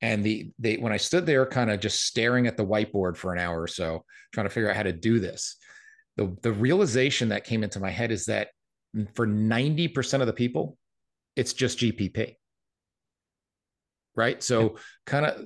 [0.00, 3.34] And the they when i stood there kind of just staring at the whiteboard for
[3.34, 5.58] an hour or so trying to figure out how to do this
[6.16, 8.48] the, the realization that came into my head is that
[9.14, 10.76] for 90% of the people,
[11.34, 12.36] it's just GPP.
[14.14, 14.42] Right.
[14.42, 15.44] So, kind of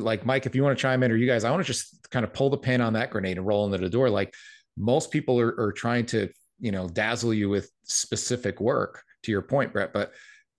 [0.00, 2.08] like Mike, if you want to chime in or you guys, I want to just
[2.10, 4.08] kind of pull the pin on that grenade and roll into the door.
[4.08, 4.32] Like
[4.78, 9.42] most people are, are trying to, you know, dazzle you with specific work to your
[9.42, 10.12] point, Brett, but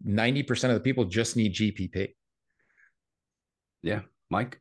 [0.06, 2.14] 90% of the people just need GPP.
[3.82, 4.01] Yeah.
[4.30, 4.60] Mike?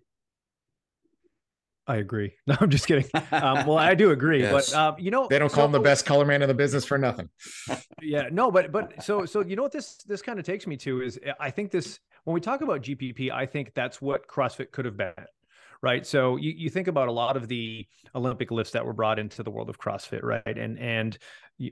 [1.86, 2.34] I agree.
[2.46, 3.08] No, I'm just kidding.
[3.32, 4.70] Um, well, I do agree, yes.
[4.70, 6.54] but um, you know, they don't call so, him the best color man in the
[6.54, 7.28] business for nothing.
[8.02, 10.76] yeah, no, but but so so you know what this this kind of takes me
[10.78, 14.72] to is I think this when we talk about GPP, I think that's what CrossFit
[14.72, 15.14] could have been,
[15.82, 16.06] right?
[16.06, 19.42] So you you think about a lot of the Olympic lifts that were brought into
[19.42, 20.58] the world of CrossFit, right?
[20.58, 21.16] And and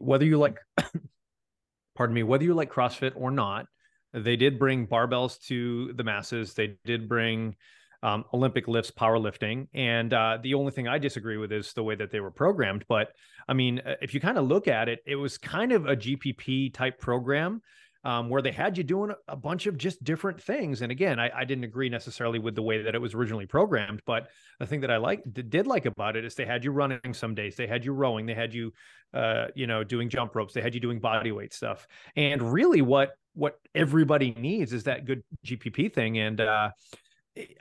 [0.00, 0.58] whether you like,
[1.96, 3.66] pardon me, whether you like CrossFit or not,
[4.12, 6.54] They did bring barbells to the masses.
[6.54, 7.56] They did bring
[8.04, 9.66] um, Olympic lifts, powerlifting.
[9.72, 12.84] And uh, the only thing I disagree with is the way that they were programmed.
[12.86, 13.12] But
[13.48, 15.96] I mean, uh, if you kind of look at it, it was kind of a
[15.96, 17.62] GPP type program.
[18.06, 20.82] Um, where they had you doing a bunch of just different things.
[20.82, 24.02] And again, I, I, didn't agree necessarily with the way that it was originally programmed,
[24.04, 24.28] but
[24.58, 27.34] the thing that I like did like about it is they had you running some
[27.34, 28.74] days, they had you rowing, they had you,
[29.14, 31.88] uh, you know, doing jump ropes, they had you doing body weight stuff.
[32.14, 36.18] And really, what what everybody needs is that good GPP thing.
[36.18, 36.70] And uh,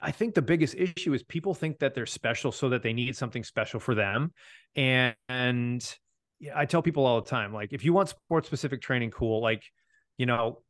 [0.01, 3.15] I think the biggest issue is people think that they're special so that they need
[3.15, 4.32] something special for them.
[4.76, 5.95] And, and
[6.55, 9.41] I tell people all the time, like, if you want sports specific training, cool.
[9.41, 9.63] Like,
[10.17, 10.61] you know,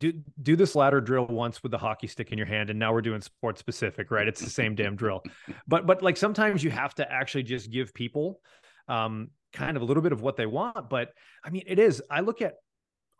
[0.00, 2.92] do do this ladder drill once with the hockey stick in your hand, and now
[2.92, 4.26] we're doing sports specific, right?
[4.26, 5.22] It's the same damn drill.
[5.66, 8.40] But but like sometimes you have to actually just give people
[8.88, 10.90] um kind of a little bit of what they want.
[10.90, 11.10] But
[11.44, 12.02] I mean, it is.
[12.10, 12.54] I look at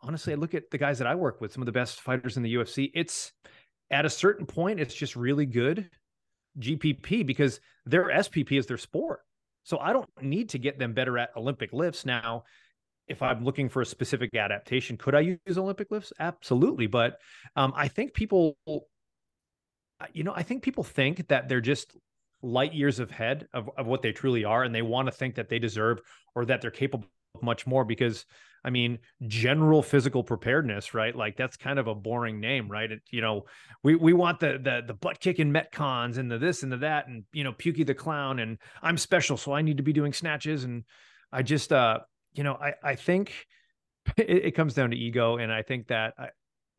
[0.01, 2.37] honestly, I look at the guys that I work with, some of the best fighters
[2.37, 2.91] in the UFC.
[2.93, 3.31] It's
[3.91, 5.89] at a certain point, it's just really good
[6.59, 9.21] GPP because their SPP is their sport.
[9.63, 12.05] So I don't need to get them better at Olympic lifts.
[12.05, 12.43] Now,
[13.07, 16.13] if I'm looking for a specific adaptation, could I use Olympic lifts?
[16.19, 16.87] Absolutely.
[16.87, 17.19] But
[17.55, 18.57] um, I think people,
[20.13, 21.95] you know, I think people think that they're just
[22.41, 24.63] light years ahead of, of what they truly are.
[24.63, 25.99] And they want to think that they deserve
[26.35, 28.25] or that they're capable of much more because
[28.65, 28.97] I mean,
[29.27, 31.15] general physical preparedness, right?
[31.15, 32.91] Like that's kind of a boring name, right?
[32.91, 33.45] It, you know,
[33.83, 37.07] we we want the the the butt kicking metcons and the this and the that
[37.07, 40.13] and you know, Pukie the clown and I'm special, so I need to be doing
[40.13, 40.83] snatches and
[41.31, 41.99] I just uh,
[42.33, 43.31] you know, I I think
[44.17, 46.29] it, it comes down to ego, and I think that I,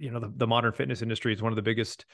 [0.01, 2.05] you know the, the modern fitness industry is one of the biggest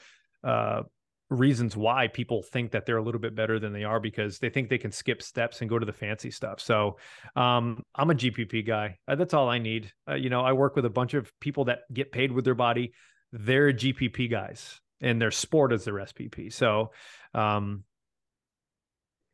[0.43, 0.83] uh
[1.29, 4.49] reasons why people think that they're a little bit better than they are because they
[4.49, 6.59] think they can skip steps and go to the fancy stuff.
[6.59, 6.97] So
[7.35, 8.97] um, I'm a GPP guy.
[9.07, 9.91] Uh, that's all I need.
[10.07, 12.55] Uh, you know, I work with a bunch of people that get paid with their
[12.55, 12.93] body.
[13.31, 16.53] They're GPP guys and their sport is their SPP.
[16.53, 16.91] So
[17.33, 17.83] um,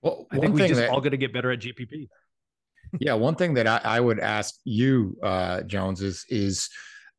[0.01, 2.07] well, I think we just that, all got to get better at GPP.
[2.99, 3.13] yeah.
[3.13, 6.69] One thing that I, I would ask you, uh, Jones, is, is,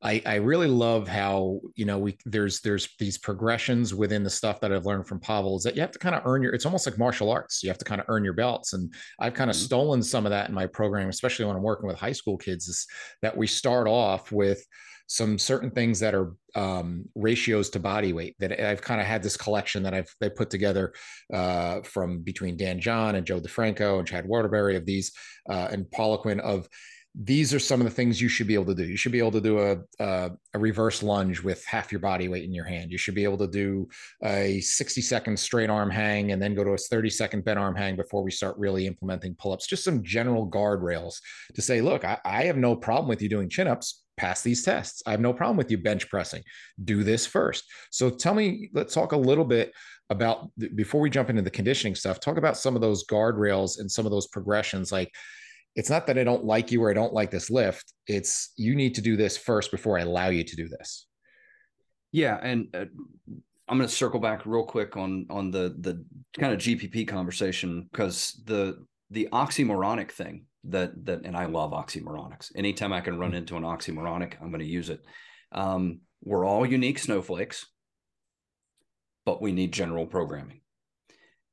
[0.03, 4.61] I, I really love how you know we there's there's these progressions within the stuff
[4.61, 6.65] that I've learned from Pavel is that you have to kind of earn your it's
[6.65, 9.51] almost like martial arts you have to kind of earn your belts and I've kind
[9.51, 9.65] of mm-hmm.
[9.65, 12.67] stolen some of that in my program especially when I'm working with high school kids
[12.67, 12.87] is
[13.21, 14.65] that we start off with
[15.11, 19.25] some certain things that are um, ratios to body weight that I've kind of had
[19.25, 20.95] this collection that I've they put together
[21.35, 25.11] uh, from between Dan John and Joe DeFranco and Chad Waterbury of these
[25.51, 26.69] uh, and Poliquin of
[27.15, 28.85] these are some of the things you should be able to do.
[28.85, 32.29] You should be able to do a, a, a, reverse lunge with half your body
[32.29, 32.93] weight in your hand.
[32.93, 33.89] You should be able to do
[34.23, 37.75] a 60 second straight arm hang and then go to a 30 second bent arm
[37.75, 39.67] hang before we start really implementing pull ups.
[39.67, 41.17] Just some general guardrails
[41.55, 44.05] to say, look, I, I have no problem with you doing chin ups.
[44.17, 45.03] Pass these tests.
[45.05, 46.43] I have no problem with you bench pressing.
[46.85, 47.65] Do this first.
[47.91, 49.73] So tell me, let's talk a little bit
[50.11, 52.21] about before we jump into the conditioning stuff.
[52.21, 54.93] Talk about some of those guardrails and some of those progressions.
[54.93, 55.11] Like,
[55.77, 57.93] it's not that I don't like you or I don't like this lift.
[58.07, 61.07] It's you need to do this first before I allow you to do this.
[62.13, 62.87] Yeah, and uh,
[63.69, 66.05] I'm going to circle back real quick on on the the
[66.39, 72.51] kind of GPP conversation because the the oxymoronic thing that that and I love oxymoronics.
[72.57, 75.01] Anytime I can run into an oxymoronic, I'm going to use it.
[75.53, 77.67] Um, we're all unique snowflakes,
[79.25, 80.61] but we need general programming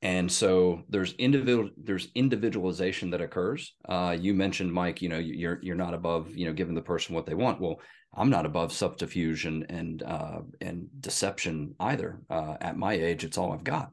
[0.01, 3.73] and so there's individual there's individualization that occurs.
[3.87, 7.15] Uh, you mentioned mike you know you're you're not above you know giving the person
[7.15, 7.59] what they want.
[7.59, 7.79] Well
[8.15, 12.21] i'm not above subterfuge and and uh, and deception either.
[12.29, 13.91] Uh, at my age it's all i've got.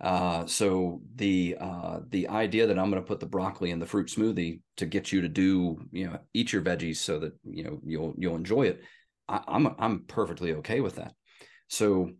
[0.00, 3.86] Uh, so the uh, the idea that i'm going to put the broccoli in the
[3.86, 7.64] fruit smoothie to get you to do you know eat your veggies so that you
[7.64, 8.82] know you'll you'll enjoy it
[9.28, 11.14] I, i'm i'm perfectly okay with that.
[11.68, 12.10] So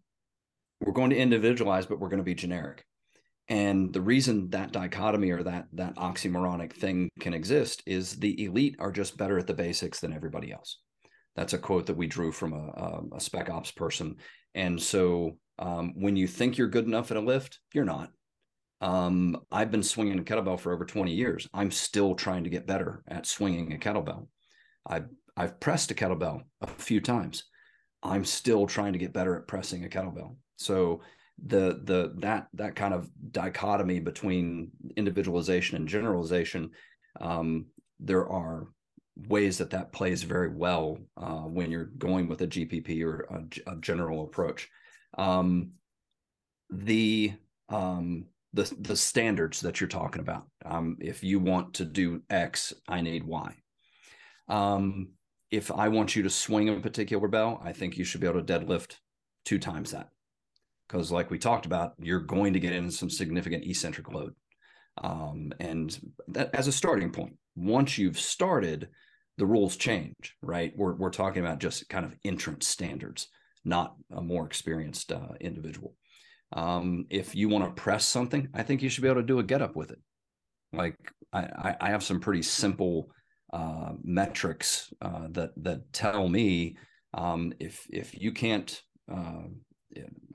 [0.81, 2.85] we're going to individualize but we're going to be generic
[3.49, 8.77] and the reason that dichotomy or that that oxymoronic thing can exist is the elite
[8.79, 10.79] are just better at the basics than everybody else.
[11.35, 14.17] That's a quote that we drew from a, a spec ops person.
[14.55, 18.11] And so um, when you think you're good enough at a lift, you're not.
[18.81, 21.49] Um, I've been swinging a kettlebell for over 20 years.
[21.55, 24.29] I'm still trying to get better at swinging a kettlebell.
[24.87, 27.45] I've I've pressed a kettlebell a few times.
[28.03, 30.37] I'm still trying to get better at pressing a kettlebell.
[30.57, 31.01] So
[31.47, 36.71] the the that that kind of dichotomy between individualization and generalization
[37.21, 37.67] um,
[38.01, 38.69] there are
[39.29, 43.73] ways that that plays very well uh, when you're going with a gpp or a,
[43.73, 44.69] a general approach
[45.17, 45.71] um,
[46.71, 47.33] the
[47.69, 52.73] um, the the standards that you're talking about um, if you want to do x
[52.89, 53.55] i need y
[54.49, 55.09] um,
[55.51, 58.43] if I want you to swing a particular bell, I think you should be able
[58.43, 58.97] to deadlift
[59.45, 60.09] two times that.
[60.89, 64.35] Because, like we talked about, you're going to get in some significant eccentric load.
[65.03, 68.89] Um, and that as a starting point, once you've started,
[69.37, 70.73] the rules change, right?
[70.77, 73.29] We're, we're talking about just kind of entrance standards,
[73.65, 75.95] not a more experienced uh, individual.
[76.53, 79.39] Um, if you want to press something, I think you should be able to do
[79.39, 79.99] a get up with it.
[80.73, 80.97] Like
[81.33, 83.11] I, I have some pretty simple
[83.53, 86.77] uh, metrics uh, that that tell me
[87.15, 89.45] um, if if you can't uh,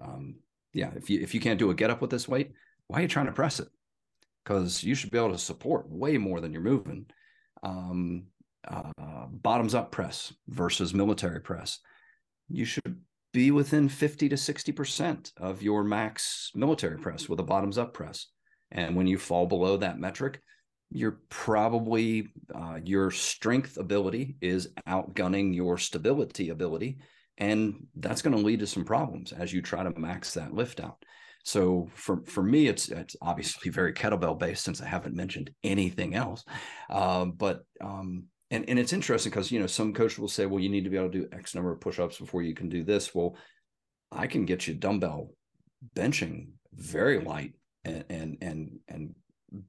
[0.02, 0.36] um,
[0.74, 2.52] yeah if you if you can't do a get up with this weight,
[2.88, 3.68] why are you trying to press it?
[4.44, 7.06] Because you should be able to support way more than you're moving.
[7.64, 8.26] Um,
[8.68, 11.80] uh, bottoms up press versus military press,
[12.50, 13.02] you should
[13.34, 18.28] be within 50 to 60% of your max military press with a bottoms up press.
[18.72, 20.42] And when you fall below that metric,
[20.92, 27.00] you're probably uh, your strength ability is outgunning your stability ability.
[27.38, 30.80] And that's going to lead to some problems as you try to max that lift
[30.80, 30.98] out.
[31.44, 36.16] So for for me, it's it's obviously very kettlebell based since I haven't mentioned anything
[36.16, 36.46] else.
[36.90, 40.62] Um, but um, and and it's interesting because you know some coaches will say, well,
[40.62, 42.84] you need to be able to do X number of push-ups before you can do
[42.84, 43.14] this.
[43.14, 43.36] Well,
[44.12, 45.32] I can get you dumbbell
[45.96, 47.54] benching very light
[47.84, 49.16] and and and and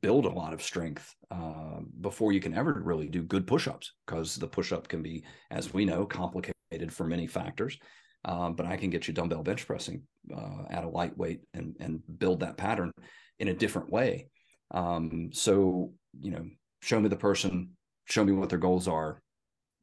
[0.01, 4.37] build a lot of strength uh, before you can ever really do good push-ups because
[4.37, 6.55] the push-up can be, as we know, complicated
[6.93, 7.79] for many factors.
[8.25, 10.03] Um, but I can get you dumbbell bench pressing
[10.35, 12.91] uh, at a lightweight and and build that pattern
[13.39, 14.29] in a different way.
[14.71, 16.47] Um, so you know,
[16.81, 17.71] show me the person,
[18.07, 19.21] show me what their goals are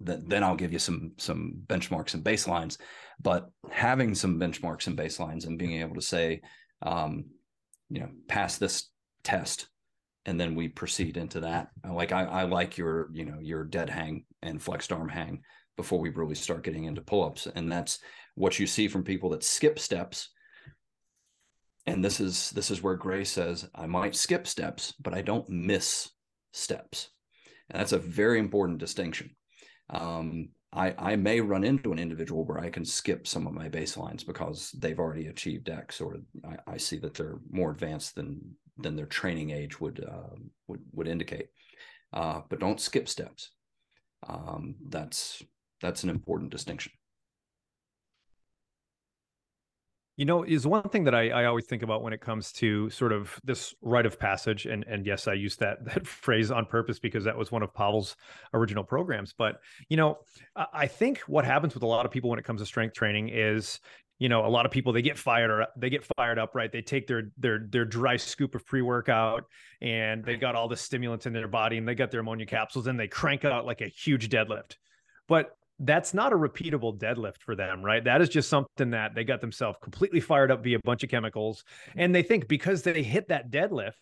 [0.03, 2.77] then, then I'll give you some some benchmarks and baselines.
[3.21, 6.41] But having some benchmarks and baselines and being able to say,
[6.81, 7.25] um,
[7.89, 8.89] you know, pass this
[9.23, 9.67] test,
[10.25, 11.69] and then we proceed into that.
[11.87, 15.41] Like I, I like your, you know, your dead hang and flexed arm hang
[15.81, 17.99] before we really start getting into pull-ups, and that's
[18.35, 20.29] what you see from people that skip steps.
[21.87, 25.49] And this is this is where Gray says, I might skip steps, but I don't
[25.49, 26.11] miss
[26.53, 27.09] steps.
[27.69, 29.35] And that's a very important distinction.
[29.89, 33.67] Um, I, I may run into an individual where I can skip some of my
[33.69, 38.55] baselines because they've already achieved X, or I, I see that they're more advanced than
[38.77, 40.35] than their training age would uh,
[40.67, 41.47] would would indicate.
[42.13, 43.51] Uh, but don't skip steps.
[44.29, 45.43] Um, that's
[45.81, 46.91] that's an important distinction.
[50.17, 52.89] You know, is one thing that I, I always think about when it comes to
[52.91, 56.65] sort of this rite of passage, and and yes, I use that that phrase on
[56.65, 58.15] purpose because that was one of Pavel's
[58.53, 59.33] original programs.
[59.35, 60.19] But you know,
[60.73, 63.29] I think what happens with a lot of people when it comes to strength training
[63.29, 63.79] is
[64.21, 66.71] you know a lot of people they get fired or they get fired up right
[66.71, 69.45] they take their their their dry scoop of pre-workout
[69.81, 72.85] and they got all the stimulants in their body and they got their ammonia capsules
[72.85, 74.75] and they crank out like a huge deadlift
[75.27, 78.03] but that's not a repeatable deadlift for them, right?
[78.03, 81.09] That is just something that they got themselves completely fired up via a bunch of
[81.09, 81.63] chemicals.
[81.89, 81.99] Mm-hmm.
[81.99, 83.93] And they think because they hit that deadlift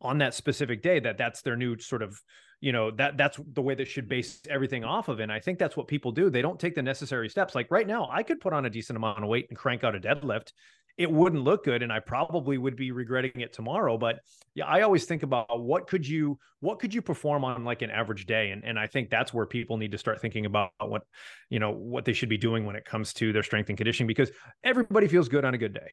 [0.00, 2.18] on that specific day, that that's their new sort of,
[2.60, 5.20] you know, that that's the way they should base everything off of.
[5.20, 6.30] And I think that's what people do.
[6.30, 7.54] They don't take the necessary steps.
[7.54, 9.94] Like right now, I could put on a decent amount of weight and crank out
[9.94, 10.52] a deadlift
[10.98, 14.20] it wouldn't look good and i probably would be regretting it tomorrow but
[14.54, 17.90] yeah i always think about what could you what could you perform on like an
[17.90, 18.50] average day?
[18.50, 21.04] And, and i think that's where people need to start thinking about what
[21.48, 24.08] you know what they should be doing when it comes to their strength and conditioning
[24.08, 24.30] because
[24.64, 25.90] everybody feels good on a good day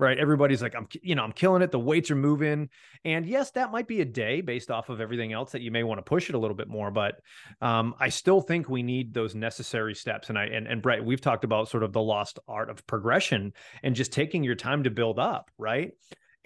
[0.00, 0.18] right?
[0.18, 1.70] Everybody's like, I'm, you know, I'm killing it.
[1.70, 2.70] The weights are moving.
[3.04, 5.82] And yes, that might be a day based off of everything else that you may
[5.82, 6.90] want to push it a little bit more.
[6.90, 7.20] But
[7.60, 10.30] um, I still think we need those necessary steps.
[10.30, 13.52] And I, and, and Brett, we've talked about sort of the lost art of progression
[13.82, 15.92] and just taking your time to build up, right?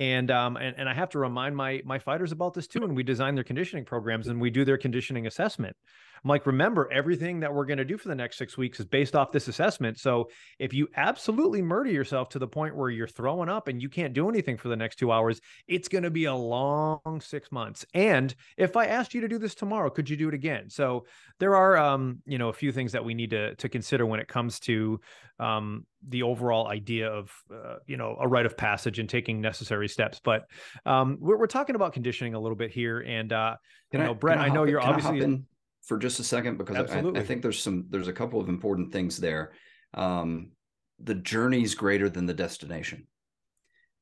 [0.00, 2.96] and um and, and i have to remind my my fighters about this too and
[2.96, 5.76] we design their conditioning programs and we do their conditioning assessment
[6.22, 8.86] I'm like, remember, everything that we're going to do for the next six weeks is
[8.86, 9.98] based off this assessment.
[9.98, 13.88] So if you absolutely murder yourself to the point where you're throwing up and you
[13.88, 17.50] can't do anything for the next two hours, it's going to be a long six
[17.50, 17.84] months.
[17.94, 20.70] And if I asked you to do this tomorrow, could you do it again?
[20.70, 21.06] So
[21.38, 24.20] there are, um, you know, a few things that we need to to consider when
[24.20, 25.00] it comes to
[25.38, 29.88] um, the overall idea of, uh, you know, a rite of passage and taking necessary
[29.88, 30.20] steps.
[30.22, 30.44] But
[30.86, 33.56] um, we're, we're talking about conditioning a little bit here, and uh,
[33.92, 35.42] you know, Brett, I, I know you're obviously
[35.84, 38.92] for just a second because I, I, think there's some there's a couple of important
[38.92, 39.52] things there.
[39.92, 40.52] Um,
[40.98, 43.06] the journey's greater than the destination.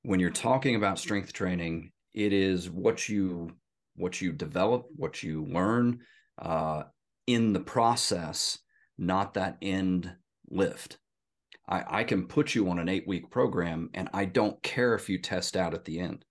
[0.02, 3.50] When you're talking about strength training, it is what you
[3.96, 6.00] what you develop, what you learn
[6.38, 6.84] uh,
[7.26, 8.58] in the process,
[8.96, 10.12] not that end
[10.48, 10.98] lift.
[11.68, 15.08] I, I can put you on an eight week program, and I don't care if
[15.08, 16.24] you test out at the end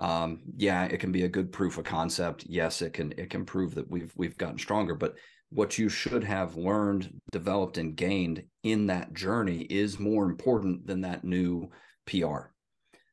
[0.00, 2.44] um, yeah, it can be a good proof of concept.
[2.48, 5.14] Yes, it can it can prove that we've we've gotten stronger, but
[5.50, 11.02] what you should have learned, developed, and gained in that journey is more important than
[11.02, 11.68] that new
[12.06, 12.52] PR.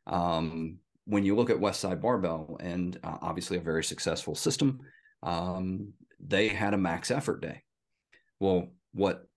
[0.06, 4.80] Um, when you look at Westside Barbell, and uh, obviously a very successful system,
[5.24, 7.64] um, they had a max effort day.
[8.40, 9.28] Well, what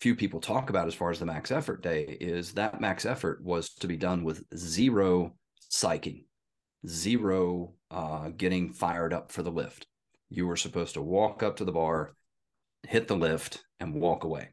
[0.00, 3.42] few people talk about as far as the max effort day is that max effort
[3.42, 5.32] was to be done with zero
[5.70, 6.24] psyching,
[6.86, 9.86] zero uh, getting fired up for the lift.
[10.30, 12.14] You were supposed to walk up to the bar,
[12.86, 14.50] hit the lift, and walk away,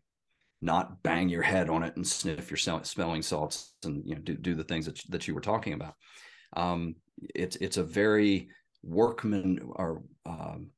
[0.61, 4.35] not bang your head on it and sniff your smelling salts and you know do,
[4.35, 5.93] do the things that, that you were talking about.
[6.55, 6.95] Um,
[7.35, 8.49] it's it's a very
[8.83, 10.71] workman or um,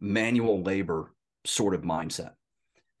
[0.00, 1.14] manual labor
[1.44, 2.32] sort of mindset.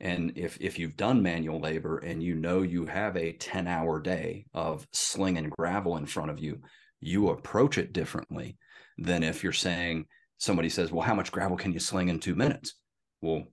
[0.00, 4.00] And if if you've done manual labor and you know you have a 10 hour
[4.00, 6.60] day of slinging gravel in front of you,
[7.00, 8.56] you approach it differently
[8.98, 10.06] than if you're saying
[10.38, 12.74] somebody says, "Well, how much gravel can you sling in 2 minutes?"
[13.20, 13.44] Well,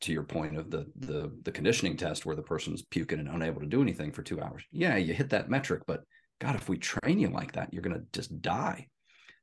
[0.00, 3.60] to your point of the the the conditioning test where the person's puking and unable
[3.60, 4.64] to do anything for 2 hours.
[4.70, 6.04] Yeah, you hit that metric, but
[6.40, 8.88] God, if we train you like that, you're going to just die.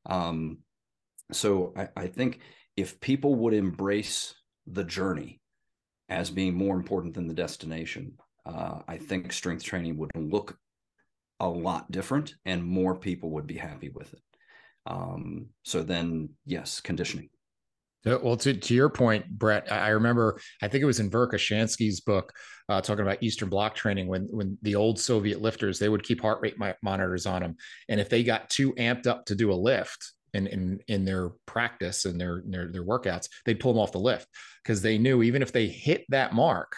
[0.05, 0.59] Um,
[1.31, 2.39] so I, I think
[2.75, 4.35] if people would embrace
[4.67, 5.41] the journey
[6.09, 10.57] as being more important than the destination, uh, I think strength training would look
[11.41, 14.21] a lot different and more people would be happy with it.
[14.85, 17.29] Um, so then, yes, conditioning.
[18.05, 22.31] Well, to, to your point, Brett, I remember, I think it was in Verkhoshansky's book,
[22.69, 26.21] uh, talking about Eastern Bloc training when, when the old Soviet lifters, they would keep
[26.21, 27.55] heart rate monitors on them.
[27.89, 31.31] And if they got too amped up to do a lift, in in in their
[31.45, 34.27] practice and their their their workouts, they'd pull them off the lift
[34.63, 36.73] because they knew even if they hit that mark,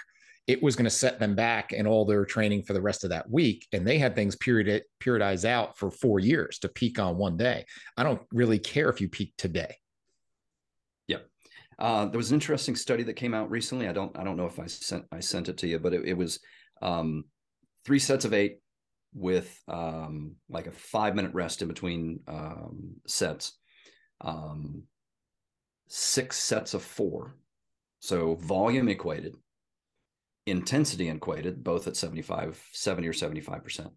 [0.46, 3.12] it was going to set them back in all their training for the rest of
[3.12, 3.66] that week.
[3.72, 7.66] And they had things period periodized out for four years to peak on one day.
[7.96, 9.76] I don't really care if you peak today.
[11.08, 11.28] Yep.
[11.80, 13.88] Uh, there was an interesting study that came out recently.
[13.88, 16.06] I don't I don't know if I sent I sent it to you, but it,
[16.06, 16.40] it was
[16.82, 17.24] um,
[17.86, 18.60] three sets of eight
[19.14, 23.58] with um, like a five minute rest in between um, sets,
[24.22, 24.84] um,
[25.88, 27.36] six sets of four.
[28.00, 29.36] So volume equated,
[30.46, 33.92] intensity equated, both at 75, 70 or 75%.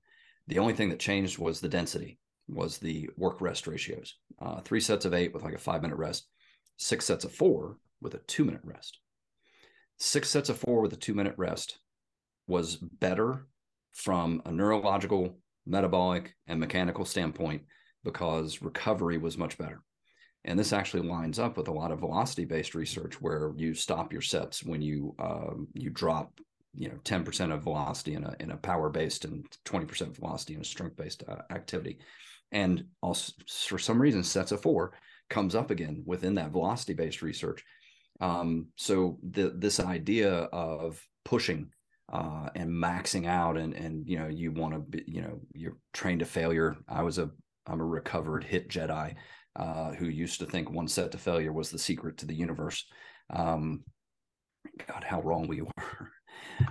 [0.48, 2.18] The only thing that changed was the density,
[2.48, 4.14] was the work rest ratios.
[4.40, 6.28] Uh, three sets of eight with like a five minute rest,
[6.76, 8.98] six sets of four with a two minute rest.
[9.98, 11.78] Six sets of four with a two minute rest
[12.46, 13.46] was better
[13.92, 17.62] from a neurological, metabolic, and mechanical standpoint
[18.04, 19.82] because recovery was much better.
[20.46, 24.22] And this actually lines up with a lot of velocity-based research where you stop your
[24.22, 26.32] sets when you um, you drop
[26.74, 30.64] you know 10% of velocity in a in a power-based and 20% velocity in a
[30.64, 31.98] strength-based uh, activity.
[32.52, 34.92] And also for some reason, sets of four
[35.28, 37.64] comes up again within that velocity-based research.
[38.20, 41.70] Um, so the, this idea of pushing
[42.12, 45.76] uh, and maxing out and and you know you want to be you know you're
[45.92, 47.28] trained to failure i was a
[47.66, 49.14] i'm a recovered hit jedi
[49.56, 52.86] uh, who used to think one set to failure was the secret to the universe
[53.30, 53.82] um,
[54.86, 56.10] god how wrong we were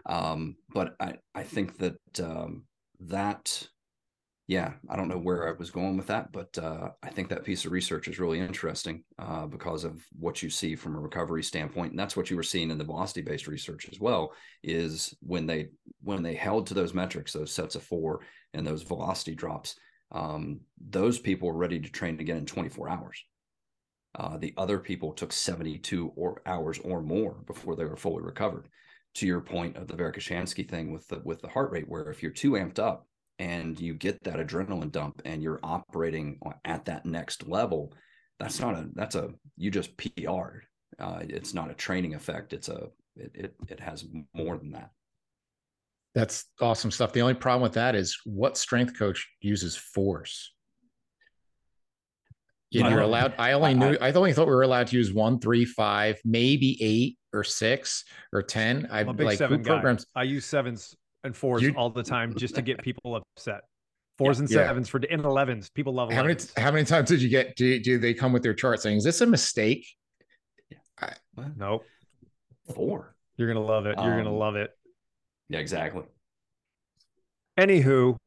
[0.06, 2.64] um, but i i think that um,
[3.00, 3.68] that
[4.48, 7.44] yeah, I don't know where I was going with that, but uh, I think that
[7.44, 11.42] piece of research is really interesting uh, because of what you see from a recovery
[11.42, 14.34] standpoint, and that's what you were seeing in the velocity-based research as well.
[14.64, 15.70] Is when they
[16.04, 18.22] when they held to those metrics, those sets of four,
[18.54, 19.80] and those velocity drops,
[20.12, 23.24] um, those people were ready to train again in 24 hours.
[24.18, 28.68] Uh, the other people took 72 or hours or more before they were fully recovered.
[29.16, 32.22] To your point of the Verkhoshansky thing with the with the heart rate, where if
[32.22, 33.08] you're too amped up,
[33.40, 37.94] and you get that adrenaline dump and you're operating at that next level
[38.40, 40.40] that's not a that's a you just pr
[41.00, 44.92] uh, it's not a training effect it's a it, it it has more than that
[46.16, 50.54] that's awesome stuff the only problem with that is what strength coach uses force
[52.72, 55.64] you're allowed i only knew i only thought we were allowed to use one three
[55.64, 58.04] five maybe eight or six
[58.34, 60.96] or ten i like seven programs i use sevens
[61.26, 63.62] and fours you, all the time just to get people upset.
[64.18, 64.92] Fours yeah, and sevens yeah.
[64.92, 65.70] for and elevens.
[65.70, 67.58] People love how many how many times did you get?
[67.58, 69.86] Do do they come with their chart saying, "Is this a mistake?"
[71.02, 71.12] I,
[71.58, 71.84] nope.
[72.74, 73.14] Four.
[73.36, 73.96] You're gonna love it.
[73.98, 74.72] You're um, gonna love it.
[75.50, 76.04] Yeah, exactly.
[77.60, 78.18] Anywho,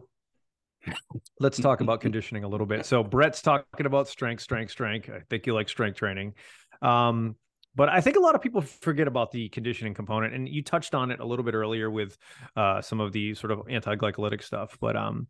[1.41, 2.87] let's talk about conditioning a little bit.
[2.87, 5.11] So Brett's talking about strength, strength, strength.
[5.11, 6.35] I think you like strength training.
[6.83, 7.37] Um,
[7.75, 10.95] but I think a lot of people forget about the conditioning component, and you touched
[10.95, 12.16] on it a little bit earlier with
[12.57, 14.77] uh, some of the sort of anti-glycolytic stuff.
[14.81, 15.29] But um,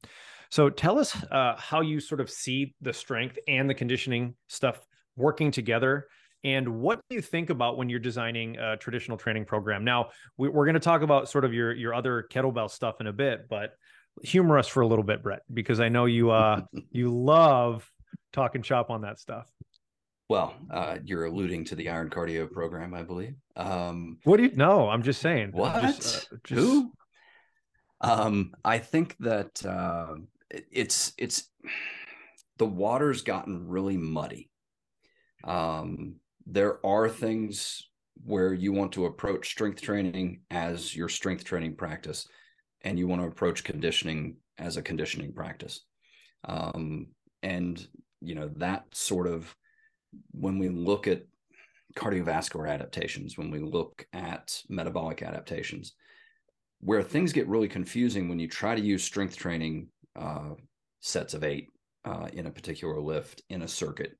[0.51, 4.81] so tell us uh, how you sort of see the strength and the conditioning stuff
[5.17, 6.07] working together
[6.45, 9.85] And what do you think about when you're designing a traditional training program?
[9.85, 13.07] Now, we, we're going to talk about sort of your your other kettlebell stuff in
[13.07, 13.73] a bit, but
[14.23, 17.91] humor us for a little bit, Brett, because I know you uh you love
[18.33, 19.51] talking shop on that stuff.
[20.29, 23.35] Well, uh, you're alluding to the Iron Cardio program, I believe.
[23.57, 24.53] Um, what do you?
[24.55, 25.53] No, I'm just saying.
[25.53, 25.81] What?
[25.81, 26.93] Just, uh, just, Who?
[28.03, 30.17] Um, I think that uh,
[30.51, 31.49] it's it's
[32.59, 34.51] the water's gotten really muddy.
[35.45, 36.17] Um,
[36.51, 37.83] there are things
[38.25, 42.27] where you want to approach strength training as your strength training practice,
[42.83, 45.85] and you want to approach conditioning as a conditioning practice.
[46.45, 47.09] Um,
[47.43, 47.87] and
[48.21, 49.55] you know that sort of
[50.33, 51.23] when we look at
[51.95, 55.95] cardiovascular adaptations, when we look at metabolic adaptations,
[56.81, 60.55] where things get really confusing when you try to use strength training uh,
[61.01, 61.69] sets of eight
[62.05, 64.17] uh, in a particular lift in a circuit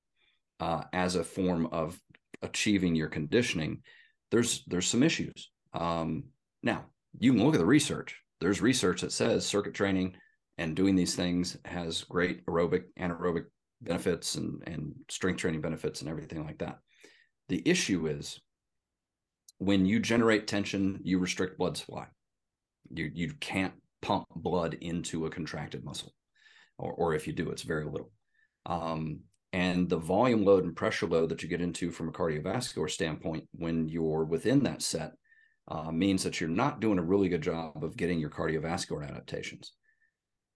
[0.61, 1.99] uh, as a form of
[2.43, 3.83] achieving your conditioning,
[4.31, 5.51] there's there's some issues.
[5.73, 6.25] Um,
[6.63, 6.87] now
[7.19, 8.21] you can look at the research.
[8.41, 10.17] There's research that says circuit training
[10.59, 13.45] and doing these things has great aerobic, anaerobic
[13.81, 16.79] benefits and and strength training benefits and everything like that.
[17.49, 18.41] The issue is
[19.59, 22.07] when you generate tension, you restrict blood supply.
[22.91, 26.15] You you can't pump blood into a contracted muscle,
[26.77, 28.11] or or if you do, it's very little.
[28.67, 29.21] Um,
[29.53, 33.49] and the volume load and pressure load that you get into from a cardiovascular standpoint
[33.53, 35.13] when you're within that set
[35.69, 39.73] uh, means that you're not doing a really good job of getting your cardiovascular adaptations.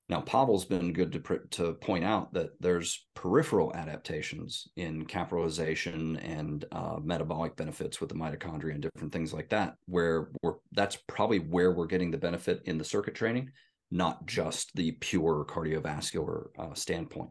[0.09, 6.65] Now, Pavel's been good to, to point out that there's peripheral adaptations in capillarization and
[6.73, 11.39] uh, metabolic benefits with the mitochondria and different things like that, where we're that's probably
[11.39, 13.51] where we're getting the benefit in the circuit training,
[13.91, 17.31] not just the pure cardiovascular uh, standpoint.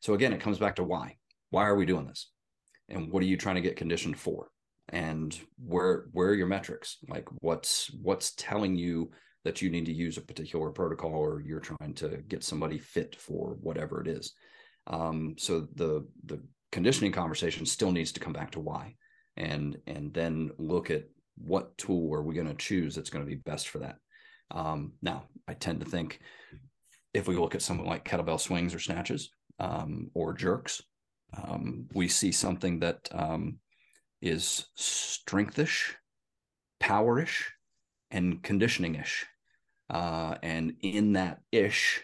[0.00, 1.16] So again, it comes back to why.
[1.50, 2.30] Why are we doing this?
[2.88, 4.48] And what are you trying to get conditioned for?
[4.90, 6.98] And where where are your metrics?
[7.08, 9.10] Like what's what's telling you
[9.44, 13.16] that you need to use a particular protocol or you're trying to get somebody fit
[13.16, 14.32] for whatever it is.
[14.86, 16.42] Um, so the the
[16.72, 18.94] conditioning conversation still needs to come back to why,
[19.36, 21.04] and and then look at
[21.36, 23.96] what tool are we going to choose that's going to be best for that.
[24.50, 26.20] Um, now, I tend to think
[27.14, 30.82] if we look at something like kettlebell swings or snatches um, or jerks,
[31.36, 33.58] um, we see something that um,
[34.22, 35.94] is strengthish,
[36.80, 37.52] powerish,
[38.10, 39.26] and conditioning ish.
[39.90, 42.02] Uh, and in that ish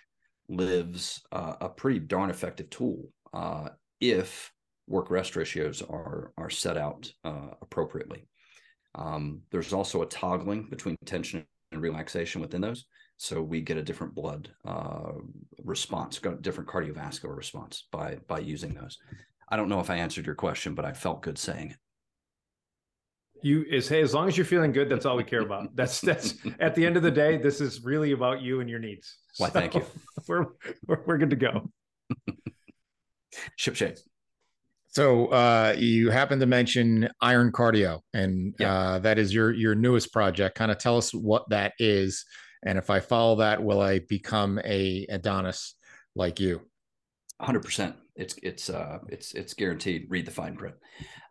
[0.48, 3.68] lives uh, a pretty darn effective tool uh,
[4.00, 4.52] if
[4.86, 8.26] work rest ratios are are set out uh, appropriately.
[8.94, 12.86] Um, there's also a toggling between tension and relaxation within those,
[13.16, 15.12] so we get a different blood uh,
[15.62, 18.98] response, different cardiovascular response by by using those.
[19.48, 21.76] I don't know if I answered your question, but I felt good saying it.
[23.42, 25.74] You is hey as long as you're feeling good that's all we care about.
[25.76, 28.78] That's that's at the end of the day this is really about you and your
[28.78, 29.18] needs.
[29.36, 29.84] Why so thank you.
[30.28, 30.46] We're,
[30.86, 31.70] we're, we're good to go.
[33.56, 33.98] Ship shape.
[34.88, 38.72] So uh, you happen to mention iron cardio and yeah.
[38.72, 40.56] uh, that is your your newest project.
[40.56, 42.24] Kind of tell us what that is
[42.64, 45.74] and if i follow that will i become a adonis
[46.16, 46.60] like you?
[47.42, 50.06] 100% it's it's uh it's it's guaranteed.
[50.08, 50.76] Read the fine print.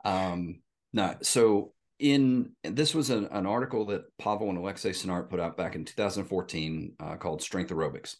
[0.06, 0.62] Um
[0.92, 5.58] no so in this was an, an article that Pavel and Alexei Senart put out
[5.58, 8.16] back in 2014 uh, called Strength Aerobics.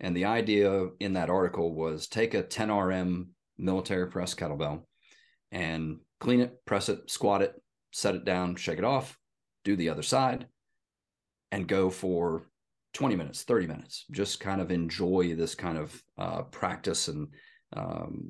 [0.00, 3.28] And the idea in that article was take a 10 RM
[3.58, 4.82] military press kettlebell
[5.52, 7.54] and clean it, press it, squat it,
[7.92, 9.16] set it down, shake it off,
[9.62, 10.48] do the other side,
[11.52, 12.42] and go for
[12.94, 14.06] 20 minutes, 30 minutes.
[14.10, 17.28] Just kind of enjoy this kind of uh, practice and
[17.74, 18.20] um,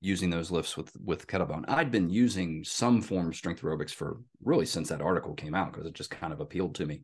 [0.00, 1.56] using those lifts with with kettlebell.
[1.56, 5.54] And I'd been using some form of strength aerobics for really since that article came
[5.54, 7.02] out because it just kind of appealed to me,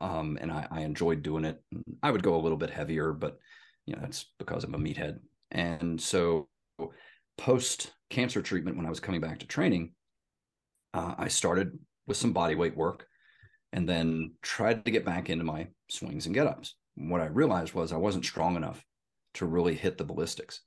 [0.00, 1.62] um, and I, I, enjoyed doing it.
[2.02, 3.38] I would go a little bit heavier, but
[3.86, 5.20] you know that's because I'm a meathead.
[5.52, 6.48] And so,
[7.38, 9.92] post cancer treatment, when I was coming back to training,
[10.92, 13.06] uh, I started with some body weight work,
[13.72, 16.74] and then tried to get back into my swings and get ups.
[16.94, 18.84] What I realized was I wasn't strong enough
[19.34, 20.62] to really hit the ballistics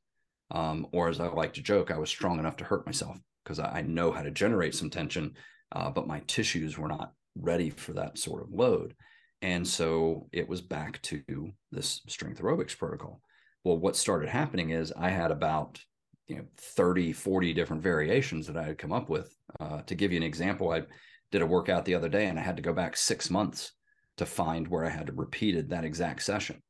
[0.51, 3.59] um, or as I like to joke, I was strong enough to hurt myself because
[3.59, 5.35] I, know how to generate some tension,
[5.71, 8.95] uh, but my tissues were not ready for that sort of load.
[9.41, 13.21] And so it was back to this strength aerobics protocol.
[13.63, 15.79] Well, what started happening is I had about
[16.27, 19.33] you know 30, 40 different variations that I had come up with.
[19.59, 20.83] Uh, to give you an example, I
[21.31, 23.71] did a workout the other day and I had to go back six months
[24.17, 26.61] to find where I had repeated that exact session.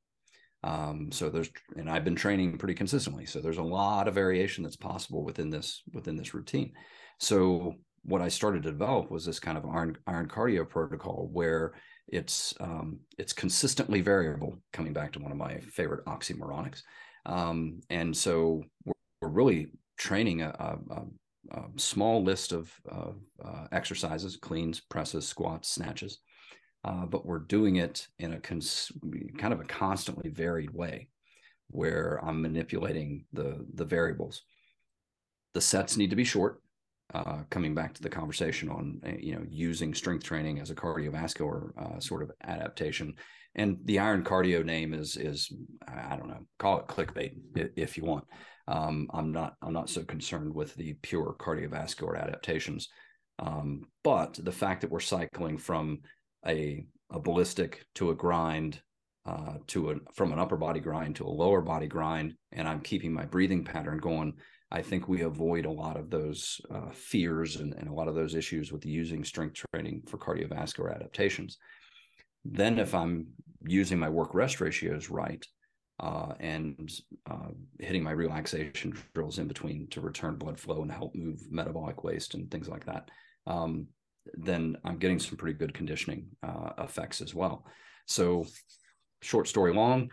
[0.63, 3.25] Um, so there's, and I've been training pretty consistently.
[3.25, 6.73] So there's a lot of variation that's possible within this within this routine.
[7.19, 11.73] So what I started to develop was this kind of iron iron cardio protocol where
[12.07, 14.57] it's um, it's consistently variable.
[14.73, 16.81] Coming back to one of my favorite oxymoronics,
[17.25, 21.01] um, and so we're, we're really training a, a, a,
[21.77, 26.19] small list of, uh, exercises: cleans, presses, squats, snatches.
[26.83, 28.91] Uh, but we're doing it in a cons-
[29.37, 31.09] kind of a constantly varied way,
[31.69, 34.43] where I'm manipulating the the variables.
[35.53, 36.61] The sets need to be short
[37.13, 40.75] uh, coming back to the conversation on uh, you know using strength training as a
[40.75, 43.13] cardiovascular uh, sort of adaptation
[43.55, 45.51] and the iron cardio name is is
[45.87, 47.33] i don't know call it clickbait
[47.75, 48.23] if you want
[48.69, 52.87] um, i'm not i'm not so concerned with the pure cardiovascular adaptations
[53.39, 55.99] um, but the fact that we're cycling from
[56.45, 58.81] a, a ballistic to a grind
[59.25, 62.81] uh, to a from an upper body grind to a lower body grind and i'm
[62.81, 64.33] keeping my breathing pattern going
[64.71, 68.13] I think we avoid a lot of those uh, fears and, and, a lot of
[68.13, 71.57] those issues with using strength training for cardiovascular adaptations.
[72.45, 73.27] Then, if I'm
[73.65, 75.43] using my work rest ratios right
[75.99, 76.91] uh, and
[77.29, 82.03] uh, hitting my relaxation drills in between to return blood flow and help move metabolic
[82.03, 83.09] waste and things like that,
[83.47, 83.87] um,
[84.33, 87.65] then I'm getting some pretty good conditioning uh, effects as well.
[88.07, 88.45] So,
[89.21, 90.09] short story long,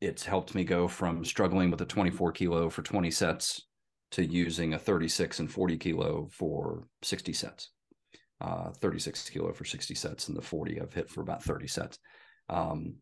[0.00, 3.62] it's helped me go from struggling with a 24 kilo for 20 sets
[4.12, 7.70] to using a 36 and 40 kilo for 60 sets.
[8.38, 11.98] Uh, 36 kilo for 60 sets, and the 40 I've hit for about 30 sets.
[12.50, 12.96] Um,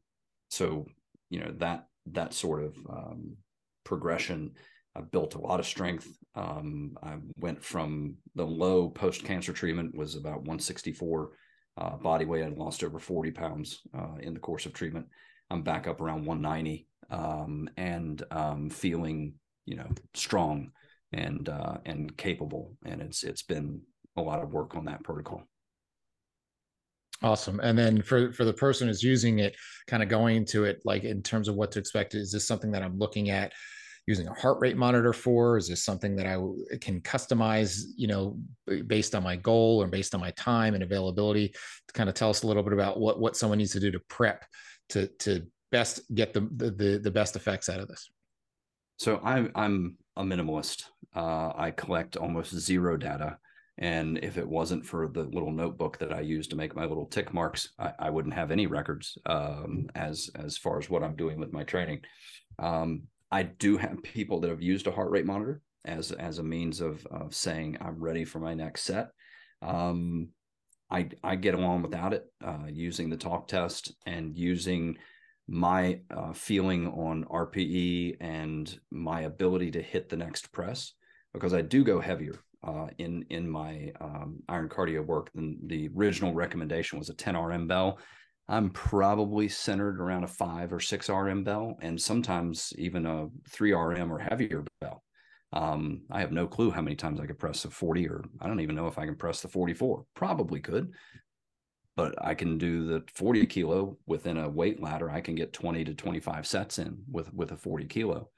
[0.49, 0.87] so,
[1.35, 3.37] you know that that sort of um,
[3.83, 4.53] progression.
[4.95, 6.07] I've built a lot of strength.
[6.37, 11.31] Um, I went from the low post cancer treatment was about 164
[11.77, 12.45] uh, body weight.
[12.45, 15.07] I lost over 40 pounds uh, in the course of treatment.
[15.51, 19.35] I'm back up around 190 um, and um, feeling,
[19.67, 20.71] you know, strong
[21.13, 22.77] and uh, and capable.
[22.87, 23.81] And it's it's been
[24.17, 25.43] a lot of work on that protocol.
[27.23, 27.61] Awesome.
[27.61, 29.57] And then for for the person who's using it,
[29.87, 32.73] kind of going to it, like in terms of what to expect, is this something
[32.73, 33.53] that I'm looking at?
[34.07, 35.57] using a heart rate monitor for?
[35.57, 36.37] Is this something that I
[36.81, 38.39] can customize, you know,
[38.87, 41.49] based on my goal or based on my time and availability?
[41.49, 43.91] To kind of tell us a little bit about what what someone needs to do
[43.91, 44.45] to prep
[44.91, 48.11] to to best get the the the best effects out of this?
[48.99, 50.85] So I'm I'm a minimalist.
[51.15, 53.39] Uh, I collect almost zero data,
[53.79, 57.07] and if it wasn't for the little notebook that I use to make my little
[57.07, 61.17] tick marks, I, I wouldn't have any records um, as as far as what I'm
[61.17, 62.03] doing with my training.
[62.59, 66.45] Um, I do have people that have used a heart rate monitor as as a
[66.45, 69.09] means of of saying I'm ready for my next set.
[69.61, 70.29] Um,
[70.89, 74.99] I I get along without it uh, using the talk test and using
[75.49, 80.93] my uh, feeling on RPE and my ability to hit the next press
[81.33, 85.91] because I do go heavier uh, in in my um, iron cardio work than the
[85.97, 87.99] original recommendation was a 10 RM bell.
[88.49, 93.73] I'm probably centered around a five or six RM bell, and sometimes even a three
[93.73, 95.03] RM or heavier bell.
[95.53, 98.49] Um, I have no clue how many times I could press a 40, or I
[98.49, 100.05] don't even know if I can press the 44.
[100.15, 100.93] Probably could,
[101.97, 105.11] but I can do the 40 kilo within a weight ladder.
[105.11, 108.31] I can get 20 to 25 sets in with with a 40 kilo.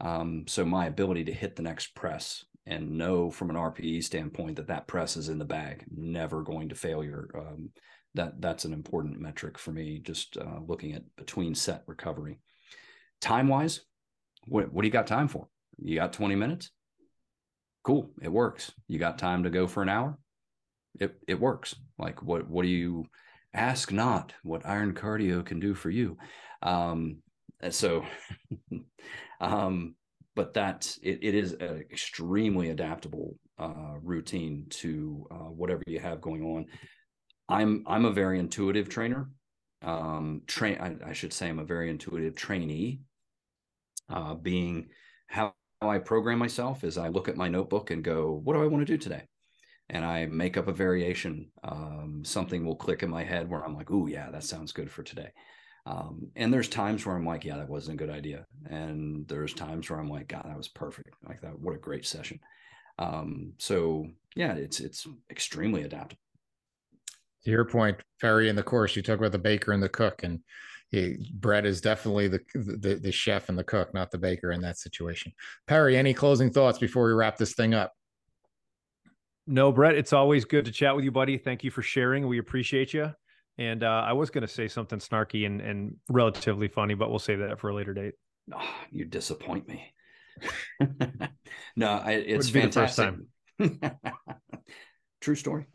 [0.00, 4.56] Um, so my ability to hit the next press and know from an RPE standpoint
[4.56, 7.28] that that press is in the bag, never going to failure.
[7.36, 7.70] Um,
[8.14, 9.98] that that's an important metric for me.
[9.98, 12.40] Just uh, looking at between set recovery.
[13.20, 13.82] Time wise,
[14.46, 15.48] what what do you got time for?
[15.78, 16.70] You got 20 minutes?
[17.84, 18.72] Cool, it works.
[18.88, 20.18] You got time to go for an hour?
[21.00, 21.74] it it works.
[21.98, 23.06] Like what what do you
[23.54, 26.16] ask not what iron cardio can do for you?
[26.62, 27.18] Um,
[27.70, 28.04] so,
[29.40, 29.94] um,
[30.36, 36.20] but that it, it is an extremely adaptable uh, routine to uh, whatever you have
[36.20, 36.66] going on.
[37.48, 39.28] I'm I'm a very intuitive trainer.
[39.82, 43.00] Um, train I, I should say I'm a very intuitive trainee.
[44.08, 44.86] Uh, being
[45.26, 48.66] how I program myself is I look at my notebook and go, what do I
[48.66, 49.24] want to do today?
[49.88, 51.50] and I make up a variation.
[51.62, 54.90] Um, something will click in my head where I'm like, "Oh yeah, that sounds good
[54.90, 55.30] for today."
[55.86, 59.54] Um, and there's times where I'm like, "Yeah, that wasn't a good idea," and there's
[59.54, 61.14] times where I'm like, "God, that was perfect!
[61.26, 62.40] Like that, what a great session."
[62.98, 66.20] Um, so yeah, it's it's extremely adaptable.
[67.44, 70.24] To your point, Perry, in the course, you talk about the baker and the cook,
[70.24, 70.40] and
[70.90, 74.60] he, Brett is definitely the, the the chef and the cook, not the baker in
[74.62, 75.32] that situation.
[75.68, 77.92] Perry, any closing thoughts before we wrap this thing up?
[79.46, 81.38] No, Brett, it's always good to chat with you, buddy.
[81.38, 82.26] Thank you for sharing.
[82.26, 83.12] We appreciate you.
[83.58, 87.18] And uh, I was going to say something snarky and, and relatively funny, but we'll
[87.18, 88.14] save that for a later date.
[88.54, 89.92] Oh, you disappoint me.
[91.76, 93.14] no, I, it's fantastic.
[95.20, 95.66] True story.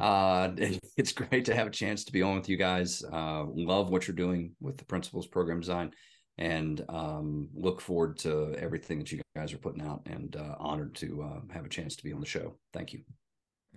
[0.00, 0.50] Uh,
[0.96, 3.04] it's great to have a chance to be on with you guys.
[3.04, 5.92] Uh, love what you're doing with the principles program design
[6.38, 10.94] and um, look forward to everything that you guys are putting out and uh, honored
[10.94, 12.56] to uh, have a chance to be on the show.
[12.72, 13.00] Thank you.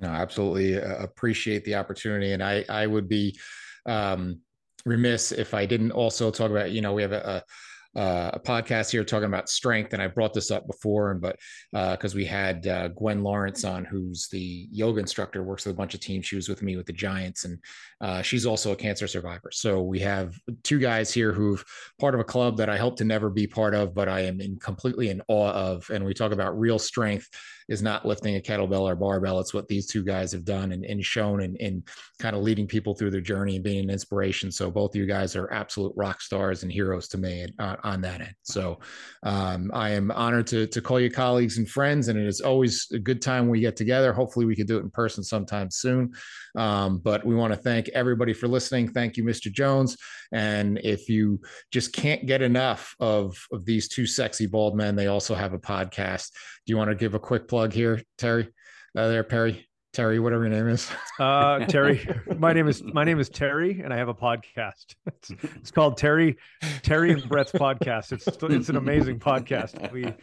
[0.02, 2.32] No, absolutely uh, appreciate the opportunity.
[2.32, 3.38] And I, I would be
[3.86, 4.40] um,
[4.86, 7.44] remiss if I didn't also talk about, you know, we have a, a
[7.96, 11.38] uh, a podcast here talking about strength, and I brought this up before, and but
[11.72, 15.78] because uh, we had uh, Gwen Lawrence on, who's the yoga instructor, works with a
[15.78, 16.26] bunch of teams.
[16.26, 17.58] She was with me with the Giants, and
[18.00, 19.50] uh, she's also a cancer survivor.
[19.52, 21.64] So we have two guys here who've
[22.00, 24.40] part of a club that I hope to never be part of, but I am
[24.40, 25.90] in completely in awe of.
[25.90, 27.28] And we talk about real strength
[27.70, 29.40] is not lifting a kettlebell or barbell.
[29.40, 31.88] It's what these two guys have done and, and shown and, and
[32.20, 34.52] kind of leading people through their journey and being an inspiration.
[34.52, 38.02] So both of you guys are absolute rock stars and heroes to me uh, on
[38.02, 38.34] that end.
[38.42, 38.80] So
[39.24, 42.08] um, I am honored to, to call you colleagues and friends.
[42.08, 44.14] And it is always a good time when we get together.
[44.14, 46.12] Hopefully we can do it in person sometime soon.
[46.56, 48.88] Um, but we want to thank everybody for listening.
[48.92, 49.52] Thank you, Mr.
[49.52, 49.96] Jones.
[50.32, 51.40] And if you
[51.72, 55.60] just can't get enough of, of these two sexy bald men, they also have a
[55.60, 56.32] podcast.
[56.66, 57.59] Do you want to give a quick plug?
[57.60, 58.48] Plug here, Terry.
[58.96, 59.68] Uh, there, Perry.
[59.92, 60.90] Terry, whatever your name is.
[61.20, 62.08] uh, Terry.
[62.38, 64.96] My name is my name is Terry, and I have a podcast.
[65.08, 66.38] It's, it's called Terry
[66.84, 68.14] Terry and Brett's podcast.
[68.14, 69.92] It's it's an amazing podcast.
[69.92, 70.14] We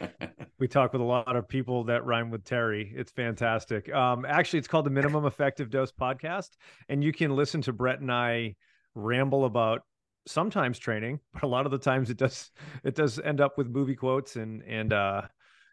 [0.57, 2.91] we talk with a lot of people that rhyme with Terry.
[2.95, 3.93] It's fantastic.
[3.93, 6.51] Um, actually, it's called the Minimum Effective Dose Podcast,
[6.89, 8.55] and you can listen to Brett and I
[8.95, 9.81] ramble about
[10.25, 12.49] sometimes training, but a lot of the times it does
[12.83, 15.21] it does end up with movie quotes and and uh,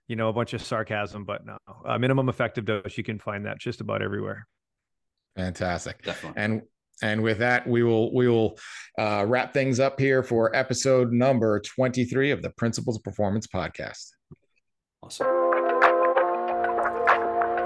[0.09, 2.97] you know, a bunch of sarcasm, but no, uh, minimum effective dose.
[2.97, 4.47] You can find that just about everywhere.
[5.37, 6.03] Fantastic.
[6.03, 6.43] Definitely.
[6.43, 6.63] And
[7.03, 8.59] and with that, we will we will
[8.99, 13.47] uh, wrap things up here for episode number twenty three of the Principles of Performance
[13.47, 14.11] podcast.
[15.03, 15.27] Awesome.